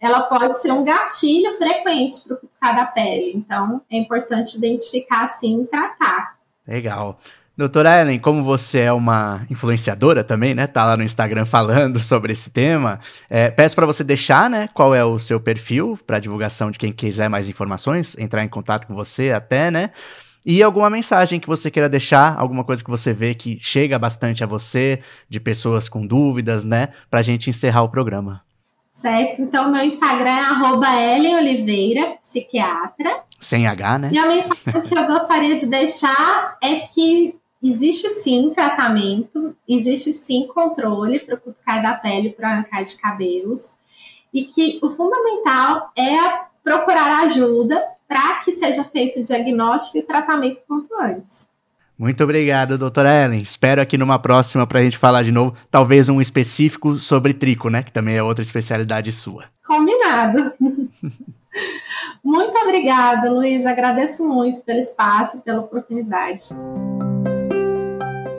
ela 0.00 0.22
pode 0.22 0.58
ser 0.58 0.72
um 0.72 0.84
gatilho 0.84 1.52
frequente 1.58 2.24
para 2.24 2.34
o 2.34 2.40
cutucar 2.40 2.76
da 2.76 2.86
pele. 2.86 3.32
Então, 3.34 3.82
é 3.90 3.98
importante 3.98 4.56
identificar 4.56 5.24
assim 5.24 5.64
e 5.64 5.66
tratar. 5.66 6.38
Legal. 6.66 7.20
Doutora 7.56 8.02
Ellen, 8.02 8.18
como 8.18 8.44
você 8.44 8.80
é 8.80 8.92
uma 8.92 9.46
influenciadora 9.48 10.22
também, 10.22 10.54
né? 10.54 10.66
Tá 10.66 10.84
lá 10.84 10.94
no 10.94 11.02
Instagram 11.02 11.46
falando 11.46 11.98
sobre 11.98 12.32
esse 12.32 12.50
tema. 12.50 13.00
É, 13.30 13.48
peço 13.48 13.74
para 13.74 13.86
você 13.86 14.04
deixar, 14.04 14.50
né? 14.50 14.68
Qual 14.74 14.94
é 14.94 15.02
o 15.02 15.18
seu 15.18 15.40
perfil 15.40 15.98
para 16.06 16.18
divulgação 16.18 16.70
de 16.70 16.78
quem 16.78 16.92
quiser 16.92 17.30
mais 17.30 17.48
informações, 17.48 18.14
entrar 18.18 18.44
em 18.44 18.48
contato 18.48 18.86
com 18.86 18.94
você 18.94 19.32
até, 19.32 19.70
né? 19.70 19.90
E 20.44 20.62
alguma 20.62 20.90
mensagem 20.90 21.40
que 21.40 21.46
você 21.46 21.70
queira 21.70 21.88
deixar, 21.88 22.38
alguma 22.38 22.62
coisa 22.62 22.84
que 22.84 22.90
você 22.90 23.14
vê 23.14 23.34
que 23.34 23.58
chega 23.58 23.98
bastante 23.98 24.44
a 24.44 24.46
você, 24.46 25.00
de 25.26 25.40
pessoas 25.40 25.88
com 25.88 26.06
dúvidas, 26.06 26.62
né? 26.62 26.90
Pra 27.10 27.22
gente 27.22 27.48
encerrar 27.48 27.84
o 27.84 27.88
programa. 27.88 28.42
Certo, 28.92 29.40
então 29.40 29.72
meu 29.72 29.82
Instagram 29.82 30.30
é 30.30 30.40
arroba 30.40 30.88
Oliveira, 31.38 32.16
psiquiatra. 32.20 33.22
Sem 33.38 33.66
H, 33.66 33.98
né? 33.98 34.10
E 34.12 34.18
a 34.18 34.26
mensagem 34.26 34.82
que 34.86 34.98
eu 34.98 35.06
gostaria 35.06 35.56
de 35.56 35.66
deixar 35.70 36.58
é 36.62 36.80
que 36.80 37.34
Existe 37.66 38.08
sim 38.08 38.52
tratamento, 38.54 39.56
existe 39.68 40.12
sim 40.12 40.46
controle 40.46 41.18
para 41.18 41.34
o 41.34 41.40
cutucar 41.40 41.82
da 41.82 41.94
pele, 41.94 42.30
para 42.30 42.50
arrancar 42.50 42.84
de 42.84 42.96
cabelos, 42.96 43.78
e 44.32 44.44
que 44.44 44.78
o 44.80 44.88
fundamental 44.88 45.90
é 45.98 46.46
procurar 46.62 47.24
ajuda 47.24 47.82
para 48.06 48.36
que 48.44 48.52
seja 48.52 48.84
feito 48.84 49.18
o 49.18 49.22
diagnóstico 49.24 49.98
e 49.98 50.00
o 50.02 50.06
tratamento 50.06 50.60
quanto 50.68 50.94
antes. 50.94 51.48
Muito 51.98 52.22
obrigado, 52.22 52.78
doutora 52.78 53.24
Ellen. 53.24 53.42
Espero 53.42 53.82
aqui 53.82 53.98
numa 53.98 54.20
próxima 54.20 54.64
para 54.64 54.78
a 54.78 54.82
gente 54.84 54.96
falar 54.96 55.24
de 55.24 55.32
novo, 55.32 55.56
talvez 55.68 56.08
um 56.08 56.20
específico 56.20 57.00
sobre 57.00 57.34
trico, 57.34 57.68
né? 57.68 57.82
Que 57.82 57.90
também 57.90 58.14
é 58.14 58.22
outra 58.22 58.42
especialidade 58.42 59.10
sua. 59.10 59.46
Combinado. 59.66 60.52
muito 62.22 62.56
obrigada, 62.58 63.28
Luiz. 63.28 63.66
Agradeço 63.66 64.28
muito 64.28 64.60
pelo 64.60 64.78
espaço 64.78 65.38
e 65.38 65.40
pela 65.40 65.62
oportunidade. 65.62 66.50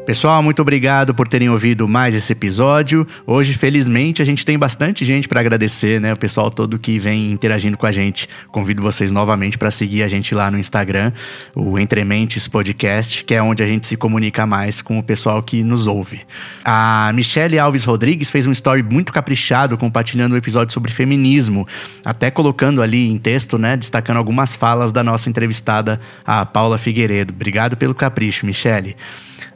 Pessoal, 0.07 0.41
muito 0.41 0.61
obrigado 0.61 1.13
por 1.13 1.27
terem 1.27 1.49
ouvido 1.49 1.85
mais 1.85 2.15
esse 2.15 2.31
episódio. 2.31 3.05
Hoje, 3.25 3.53
felizmente, 3.53 4.21
a 4.21 4.25
gente 4.25 4.45
tem 4.45 4.57
bastante 4.57 5.03
gente 5.03 5.27
para 5.27 5.41
agradecer, 5.41 5.99
né? 5.99 6.13
O 6.13 6.17
pessoal 6.17 6.49
todo 6.49 6.79
que 6.79 6.97
vem 6.97 7.29
interagindo 7.33 7.77
com 7.77 7.85
a 7.85 7.91
gente. 7.91 8.29
Convido 8.49 8.81
vocês 8.81 9.11
novamente 9.11 9.57
para 9.57 9.69
seguir 9.69 10.03
a 10.03 10.07
gente 10.07 10.33
lá 10.33 10.49
no 10.49 10.57
Instagram, 10.57 11.11
o 11.53 11.77
Entrementes 11.77 12.47
Podcast, 12.47 13.25
que 13.25 13.35
é 13.35 13.43
onde 13.43 13.61
a 13.61 13.67
gente 13.67 13.85
se 13.85 13.97
comunica 13.97 14.45
mais 14.45 14.81
com 14.81 14.97
o 14.97 15.03
pessoal 15.03 15.43
que 15.43 15.61
nos 15.61 15.87
ouve. 15.87 16.21
A 16.63 17.11
Michelle 17.13 17.59
Alves 17.59 17.83
Rodrigues 17.83 18.29
fez 18.29 18.47
um 18.47 18.51
story 18.53 18.83
muito 18.83 19.11
caprichado 19.11 19.77
compartilhando 19.77 20.35
um 20.35 20.37
episódio 20.37 20.73
sobre 20.73 20.89
feminismo, 20.89 21.67
até 22.05 22.31
colocando 22.31 22.81
ali 22.81 23.11
em 23.11 23.17
texto, 23.17 23.57
né, 23.57 23.75
destacando 23.75 24.15
algumas 24.15 24.55
falas 24.55 24.93
da 24.93 25.03
nossa 25.03 25.29
entrevistada, 25.29 25.99
a 26.25 26.45
Paula 26.45 26.77
Figueiredo. 26.77 27.33
Obrigado 27.33 27.75
pelo 27.75 27.93
capricho, 27.93 28.45
Michelle. 28.45 28.95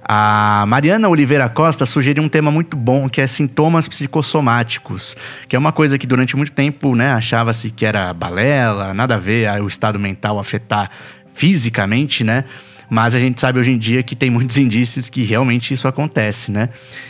A 0.03 0.65
Mariana 0.67 1.07
Oliveira 1.07 1.47
Costa 1.47 1.85
sugeriu 1.85 2.23
um 2.23 2.29
tema 2.29 2.51
muito 2.51 2.75
bom, 2.75 3.07
que 3.07 3.21
é 3.21 3.27
sintomas 3.27 3.87
psicossomáticos, 3.87 5.15
que 5.47 5.55
é 5.55 5.59
uma 5.59 5.71
coisa 5.71 5.97
que 5.97 6.07
durante 6.07 6.35
muito 6.35 6.51
tempo 6.51 6.95
né, 6.95 7.11
achava-se 7.11 7.69
que 7.69 7.85
era 7.85 8.13
balela, 8.13 8.93
nada 8.93 9.15
a 9.15 9.19
ver 9.19 9.61
o 9.61 9.67
estado 9.67 9.99
mental 9.99 10.39
afetar 10.39 10.89
fisicamente, 11.33 12.23
né? 12.23 12.45
Mas 12.93 13.15
a 13.15 13.19
gente 13.19 13.39
sabe 13.39 13.57
hoje 13.57 13.71
em 13.71 13.77
dia 13.77 14.03
que 14.03 14.17
tem 14.17 14.29
muitos 14.29 14.57
indícios 14.59 15.07
que 15.07 15.23
realmente 15.23 15.73
isso 15.73 15.87
acontece, 15.87 16.51
né? 16.51 16.67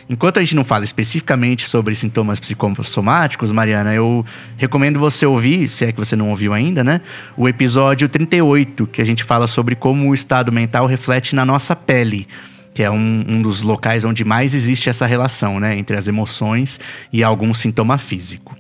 Enquanto 0.08 0.38
a 0.38 0.42
gente 0.42 0.56
não 0.56 0.64
fala 0.64 0.84
especificamente 0.84 1.68
sobre 1.68 1.96
sintomas 1.96 2.40
psicossomáticos, 2.40 3.52
Mariana, 3.52 3.96
eu 3.96 4.24
recomendo 4.58 5.00
você 5.00 5.26
ouvir, 5.26 5.68
se 5.68 5.86
é 5.86 5.92
que 5.92 5.98
você 5.98 6.16
não 6.16 6.30
ouviu 6.30 6.54
ainda, 6.54 6.84
né? 6.84 7.02
O 7.36 7.48
episódio 7.50 8.08
38, 8.08 8.86
que 8.86 9.02
a 9.02 9.06
gente 9.06 9.24
fala 9.24 9.48
sobre 9.48 9.76
como 9.76 10.08
o 10.10 10.14
estado 10.14 10.52
mental 10.52 10.86
reflete 10.86 11.34
na 11.36 11.44
nossa 11.44 11.76
pele 11.76 12.28
que 12.74 12.84
é 12.84 12.90
um, 12.90 13.26
um, 13.28 13.42
dos 13.42 13.62
locais 13.62 14.06
onde 14.06 14.24
mais 14.24 14.54
existe 14.54 14.90
essa 14.90 15.06
relação, 15.06 15.60
né, 15.60 15.78
entre 15.78 15.96
as 15.96 16.08
emoções 16.08 16.80
e 17.12 17.24
algum 17.24 17.54
sintoma 17.54 17.98
físico. 17.98 18.58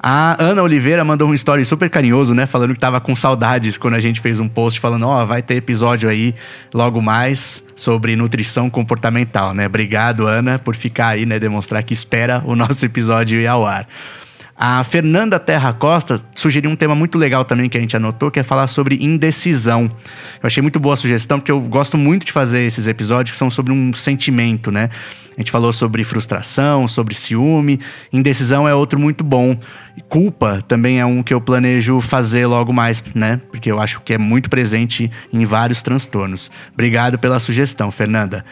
A 0.00 0.36
Ana 0.40 0.62
Oliveira 0.62 1.04
mandou 1.04 1.28
um 1.28 1.34
story 1.34 1.64
super 1.64 1.90
carinhoso, 1.90 2.32
né, 2.32 2.46
falando 2.46 2.72
que 2.72 2.78
tava 2.78 3.00
com 3.00 3.16
saudades 3.16 3.76
quando 3.76 3.94
a 3.94 4.00
gente 4.00 4.20
fez 4.20 4.38
um 4.38 4.48
post 4.48 4.78
falando, 4.78 5.08
ó, 5.08 5.22
oh, 5.22 5.26
vai 5.26 5.42
ter 5.42 5.56
episódio 5.56 6.08
aí 6.08 6.36
logo 6.72 7.02
mais 7.02 7.64
sobre 7.74 8.14
nutrição 8.14 8.70
comportamental, 8.70 9.52
né? 9.52 9.66
Obrigado, 9.66 10.26
Ana, 10.26 10.56
por 10.56 10.76
ficar 10.76 11.08
aí, 11.08 11.26
né, 11.26 11.40
demonstrar 11.40 11.82
que 11.82 11.92
espera 11.92 12.44
o 12.46 12.54
nosso 12.54 12.84
episódio 12.86 13.40
ir 13.40 13.48
ao 13.48 13.66
ar. 13.66 13.86
A 14.60 14.82
Fernanda 14.82 15.38
Terra 15.38 15.72
Costa 15.72 16.20
sugeriu 16.34 16.68
um 16.68 16.74
tema 16.74 16.92
muito 16.92 17.16
legal 17.16 17.44
também 17.44 17.68
que 17.68 17.78
a 17.78 17.80
gente 17.80 17.96
anotou, 17.96 18.28
que 18.28 18.40
é 18.40 18.42
falar 18.42 18.66
sobre 18.66 18.96
indecisão. 18.96 19.84
Eu 20.42 20.48
achei 20.48 20.60
muito 20.60 20.80
boa 20.80 20.94
a 20.94 20.96
sugestão, 20.96 21.38
porque 21.38 21.52
eu 21.52 21.60
gosto 21.60 21.96
muito 21.96 22.26
de 22.26 22.32
fazer 22.32 22.62
esses 22.62 22.88
episódios 22.88 23.30
que 23.30 23.36
são 23.36 23.52
sobre 23.52 23.72
um 23.72 23.92
sentimento, 23.92 24.72
né? 24.72 24.90
A 25.36 25.40
gente 25.40 25.52
falou 25.52 25.72
sobre 25.72 26.02
frustração, 26.02 26.88
sobre 26.88 27.14
ciúme. 27.14 27.78
Indecisão 28.12 28.66
é 28.66 28.74
outro 28.74 28.98
muito 28.98 29.22
bom. 29.22 29.56
Culpa 30.08 30.60
também 30.66 30.98
é 30.98 31.06
um 31.06 31.22
que 31.22 31.32
eu 31.32 31.40
planejo 31.40 32.00
fazer 32.00 32.44
logo 32.46 32.72
mais, 32.72 33.00
né? 33.14 33.40
Porque 33.52 33.70
eu 33.70 33.78
acho 33.78 34.00
que 34.00 34.12
é 34.12 34.18
muito 34.18 34.50
presente 34.50 35.08
em 35.32 35.44
vários 35.44 35.82
transtornos. 35.82 36.50
Obrigado 36.74 37.16
pela 37.16 37.38
sugestão, 37.38 37.92
Fernanda. 37.92 38.44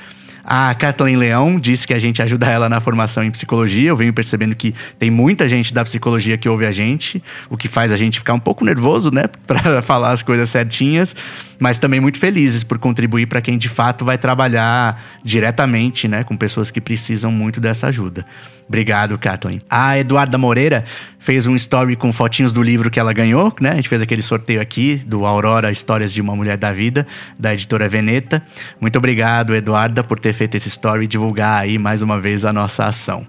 A 0.48 0.72
Kathleen 0.76 1.16
Leão 1.16 1.58
disse 1.58 1.84
que 1.88 1.92
a 1.92 1.98
gente 1.98 2.22
ajuda 2.22 2.46
ela 2.46 2.68
na 2.68 2.78
formação 2.78 3.24
em 3.24 3.32
psicologia. 3.32 3.88
Eu 3.88 3.96
venho 3.96 4.12
percebendo 4.12 4.54
que 4.54 4.72
tem 4.96 5.10
muita 5.10 5.48
gente 5.48 5.74
da 5.74 5.82
psicologia 5.82 6.38
que 6.38 6.48
ouve 6.48 6.64
a 6.64 6.70
gente, 6.70 7.20
o 7.50 7.56
que 7.56 7.66
faz 7.66 7.90
a 7.90 7.96
gente 7.96 8.20
ficar 8.20 8.32
um 8.32 8.38
pouco 8.38 8.64
nervoso, 8.64 9.10
né, 9.10 9.24
para 9.44 9.82
falar 9.82 10.12
as 10.12 10.22
coisas 10.22 10.48
certinhas, 10.48 11.16
mas 11.58 11.78
também 11.78 11.98
muito 11.98 12.20
felizes 12.20 12.62
por 12.62 12.78
contribuir 12.78 13.26
para 13.26 13.40
quem 13.40 13.58
de 13.58 13.68
fato 13.68 14.04
vai 14.04 14.16
trabalhar 14.16 15.02
diretamente, 15.24 16.06
né, 16.06 16.22
com 16.22 16.36
pessoas 16.36 16.70
que 16.70 16.80
precisam 16.80 17.32
muito 17.32 17.60
dessa 17.60 17.88
ajuda. 17.88 18.24
Obrigado, 18.68 19.16
Kathleen. 19.16 19.60
A 19.70 19.98
Eduarda 19.98 20.36
Moreira 20.36 20.84
fez 21.18 21.46
um 21.46 21.54
story 21.54 21.94
com 21.94 22.12
fotinhos 22.12 22.52
do 22.52 22.62
livro 22.62 22.90
que 22.90 22.98
ela 22.98 23.12
ganhou, 23.12 23.54
né? 23.60 23.70
A 23.70 23.76
gente 23.76 23.88
fez 23.88 24.02
aquele 24.02 24.22
sorteio 24.22 24.60
aqui 24.60 24.96
do 25.06 25.24
Aurora 25.24 25.70
Histórias 25.70 26.12
de 26.12 26.20
uma 26.20 26.34
Mulher 26.34 26.56
da 26.56 26.72
Vida, 26.72 27.06
da 27.38 27.54
editora 27.54 27.88
Veneta. 27.88 28.42
Muito 28.80 28.96
obrigado, 28.98 29.54
Eduarda, 29.54 30.02
por 30.02 30.18
ter 30.18 30.32
feito 30.32 30.56
esse 30.56 30.68
story 30.68 31.04
e 31.04 31.06
divulgar 31.06 31.62
aí 31.62 31.78
mais 31.78 32.02
uma 32.02 32.20
vez 32.20 32.44
a 32.44 32.52
nossa 32.52 32.86
ação. 32.86 33.26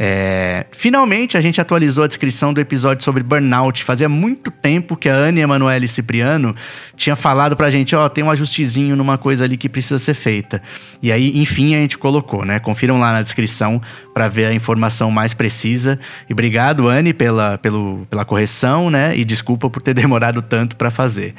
É, 0.00 0.64
finalmente 0.70 1.36
a 1.36 1.40
gente 1.40 1.60
atualizou 1.60 2.04
a 2.04 2.06
descrição 2.06 2.52
do 2.52 2.60
episódio 2.60 3.02
sobre 3.02 3.20
burnout. 3.20 3.82
Fazia 3.82 4.08
muito 4.08 4.48
tempo 4.48 4.96
que 4.96 5.08
a 5.08 5.12
Anne 5.12 5.40
Emanuele 5.40 5.88
Cipriano 5.88 6.54
tinha 6.94 7.16
falado 7.16 7.56
pra 7.56 7.68
gente: 7.68 7.96
ó, 7.96 8.06
oh, 8.06 8.08
tem 8.08 8.22
um 8.22 8.30
ajustezinho 8.30 8.94
numa 8.94 9.18
coisa 9.18 9.42
ali 9.42 9.56
que 9.56 9.68
precisa 9.68 9.98
ser 9.98 10.14
feita. 10.14 10.62
E 11.02 11.10
aí, 11.10 11.36
enfim, 11.36 11.74
a 11.74 11.78
gente 11.80 11.98
colocou, 11.98 12.44
né? 12.44 12.60
Confiram 12.60 13.00
lá 13.00 13.12
na 13.12 13.22
descrição 13.22 13.82
para 14.14 14.28
ver 14.28 14.44
a 14.44 14.54
informação 14.54 15.10
mais 15.10 15.34
precisa. 15.34 15.98
E 16.30 16.32
obrigado, 16.32 16.86
Anne, 16.86 17.12
pela, 17.12 17.58
pela 17.58 18.24
correção, 18.24 18.90
né? 18.90 19.18
E 19.18 19.24
desculpa 19.24 19.68
por 19.68 19.82
ter 19.82 19.94
demorado 19.98 20.40
tanto 20.40 20.76
para 20.76 20.92
fazer. 20.92 21.34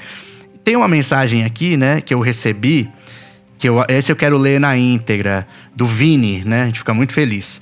Tem 0.65 0.75
uma 0.75 0.87
mensagem 0.89 1.45
aqui, 1.45 1.77
né, 1.77 2.01
que 2.01 2.13
eu 2.13 2.19
recebi, 2.19 2.89
que 3.57 3.69
eu, 3.69 3.83
esse 3.87 4.11
eu 4.11 4.17
quero 4.17 4.37
ler 4.37 4.59
na 4.59 4.77
íntegra, 4.77 5.47
do 5.73 5.85
Vini, 5.85 6.43
né? 6.45 6.63
A 6.63 6.65
gente 6.65 6.79
fica 6.79 6.93
muito 6.93 7.13
feliz. 7.13 7.61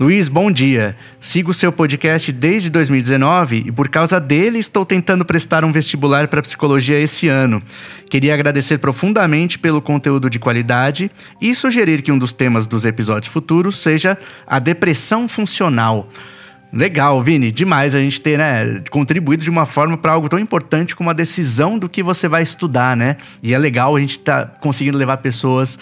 Luiz, 0.00 0.28
bom 0.28 0.50
dia. 0.50 0.96
Sigo 1.20 1.52
seu 1.52 1.70
podcast 1.70 2.32
desde 2.32 2.70
2019 2.70 3.64
e 3.66 3.70
por 3.70 3.90
causa 3.90 4.18
dele 4.18 4.58
estou 4.58 4.86
tentando 4.86 5.26
prestar 5.26 5.62
um 5.62 5.70
vestibular 5.70 6.26
para 6.26 6.40
psicologia 6.40 6.98
esse 6.98 7.28
ano. 7.28 7.62
Queria 8.08 8.32
agradecer 8.32 8.78
profundamente 8.78 9.58
pelo 9.58 9.82
conteúdo 9.82 10.30
de 10.30 10.38
qualidade 10.38 11.10
e 11.38 11.54
sugerir 11.54 12.00
que 12.00 12.10
um 12.10 12.16
dos 12.16 12.32
temas 12.32 12.66
dos 12.66 12.86
episódios 12.86 13.30
futuros 13.30 13.76
seja 13.76 14.16
a 14.46 14.58
depressão 14.58 15.28
funcional. 15.28 16.08
Legal, 16.72 17.20
Vini, 17.20 17.50
demais 17.50 17.96
a 17.96 17.98
gente 17.98 18.20
ter 18.20 18.38
né, 18.38 18.80
contribuído 18.90 19.42
de 19.42 19.50
uma 19.50 19.66
forma 19.66 19.98
para 19.98 20.12
algo 20.12 20.28
tão 20.28 20.38
importante 20.38 20.94
como 20.94 21.10
a 21.10 21.12
decisão 21.12 21.76
do 21.76 21.88
que 21.88 22.00
você 22.00 22.28
vai 22.28 22.44
estudar, 22.44 22.96
né? 22.96 23.16
E 23.42 23.52
é 23.52 23.58
legal 23.58 23.96
a 23.96 24.00
gente 24.00 24.12
estar 24.12 24.46
tá 24.46 24.60
conseguindo 24.60 24.96
levar 24.96 25.16
pessoas 25.16 25.78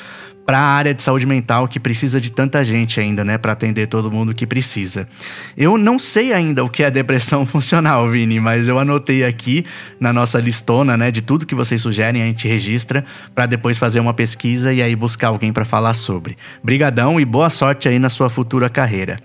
para 0.48 0.60
a 0.60 0.62
área 0.62 0.94
de 0.94 1.02
saúde 1.02 1.26
mental 1.26 1.68
que 1.68 1.78
precisa 1.78 2.18
de 2.18 2.32
tanta 2.32 2.64
gente 2.64 2.98
ainda, 2.98 3.22
né, 3.22 3.36
para 3.36 3.52
atender 3.52 3.86
todo 3.86 4.10
mundo 4.10 4.34
que 4.34 4.46
precisa. 4.46 5.06
Eu 5.54 5.76
não 5.76 5.98
sei 5.98 6.32
ainda 6.32 6.64
o 6.64 6.70
que 6.70 6.82
é 6.82 6.90
depressão 6.90 7.44
funcional, 7.44 8.08
Vini, 8.08 8.40
mas 8.40 8.66
eu 8.66 8.78
anotei 8.78 9.24
aqui 9.24 9.66
na 10.00 10.10
nossa 10.10 10.40
listona, 10.40 10.96
né, 10.96 11.10
de 11.10 11.20
tudo 11.20 11.44
que 11.44 11.54
vocês 11.54 11.82
sugerem, 11.82 12.22
a 12.22 12.24
gente 12.24 12.48
registra 12.48 13.04
para 13.34 13.44
depois 13.44 13.76
fazer 13.76 14.00
uma 14.00 14.14
pesquisa 14.14 14.72
e 14.72 14.80
aí 14.80 14.96
buscar 14.96 15.28
alguém 15.28 15.52
para 15.52 15.66
falar 15.66 15.92
sobre. 15.92 16.34
Brigadão 16.64 17.20
e 17.20 17.26
boa 17.26 17.50
sorte 17.50 17.86
aí 17.86 17.98
na 17.98 18.08
sua 18.08 18.30
futura 18.30 18.70
carreira. 18.70 19.16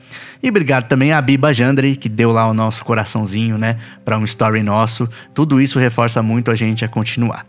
E 0.43 0.49
obrigado 0.49 0.89
também 0.89 1.13
a 1.13 1.21
Biba 1.21 1.53
Jandre, 1.53 1.95
que 1.95 2.09
deu 2.09 2.33
lá 2.33 2.49
o 2.49 2.53
nosso 2.53 2.83
coraçãozinho, 2.83 3.57
né, 3.57 3.77
para 4.03 4.17
um 4.17 4.25
story 4.25 4.61
nosso. 4.61 5.09
Tudo 5.33 5.61
isso 5.61 5.79
reforça 5.79 6.21
muito 6.21 6.51
a 6.51 6.55
gente 6.55 6.83
a 6.83 6.89
continuar. 6.89 7.45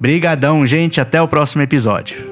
Brigadão, 0.00 0.66
gente, 0.66 0.98
até 0.98 1.20
o 1.20 1.28
próximo 1.28 1.60
episódio. 1.60 2.31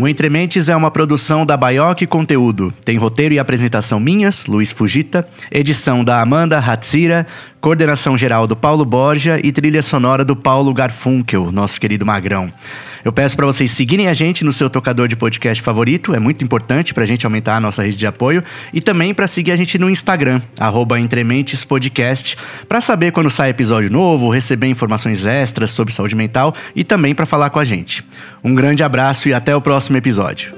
O 0.00 0.06
Entre 0.06 0.30
Mentes 0.30 0.68
é 0.68 0.76
uma 0.76 0.92
produção 0.92 1.44
da 1.44 1.56
Baioc 1.56 2.06
Conteúdo. 2.06 2.72
Tem 2.84 2.96
roteiro 2.96 3.34
e 3.34 3.38
apresentação 3.40 3.98
minhas, 3.98 4.46
Luiz 4.46 4.70
Fugita, 4.70 5.26
edição 5.50 6.04
da 6.04 6.22
Amanda 6.22 6.56
Hatzira, 6.60 7.26
coordenação 7.60 8.16
geral 8.16 8.46
do 8.46 8.56
Paulo 8.56 8.84
Borja 8.84 9.40
e 9.42 9.52
trilha 9.52 9.82
sonora 9.82 10.24
do 10.24 10.36
Paulo 10.36 10.72
Garfunkel, 10.72 11.50
nosso 11.50 11.80
querido 11.80 12.06
magrão. 12.06 12.50
Eu 13.04 13.12
peço 13.12 13.36
para 13.36 13.46
vocês 13.46 13.70
seguirem 13.70 14.08
a 14.08 14.14
gente 14.14 14.44
no 14.44 14.52
seu 14.52 14.68
tocador 14.68 15.08
de 15.08 15.16
podcast 15.16 15.62
favorito, 15.62 16.14
é 16.14 16.18
muito 16.18 16.44
importante 16.44 16.92
para 16.92 17.04
a 17.04 17.06
gente 17.06 17.24
aumentar 17.24 17.56
a 17.56 17.60
nossa 17.60 17.82
rede 17.82 17.96
de 17.96 18.06
apoio, 18.06 18.42
e 18.72 18.80
também 18.80 19.14
para 19.14 19.26
seguir 19.26 19.52
a 19.52 19.56
gente 19.56 19.78
no 19.78 19.88
Instagram, 19.88 20.40
@entrementespodcast, 21.00 22.36
para 22.68 22.80
saber 22.80 23.12
quando 23.12 23.30
sai 23.30 23.50
episódio 23.50 23.90
novo, 23.90 24.30
receber 24.30 24.66
informações 24.66 25.24
extras 25.24 25.70
sobre 25.70 25.94
saúde 25.94 26.14
mental 26.14 26.54
e 26.74 26.84
também 26.84 27.14
para 27.14 27.26
falar 27.26 27.50
com 27.50 27.58
a 27.58 27.64
gente. 27.64 28.04
Um 28.42 28.54
grande 28.54 28.82
abraço 28.82 29.28
e 29.28 29.34
até 29.34 29.54
o 29.54 29.60
próximo 29.60 29.96
episódio. 29.96 30.52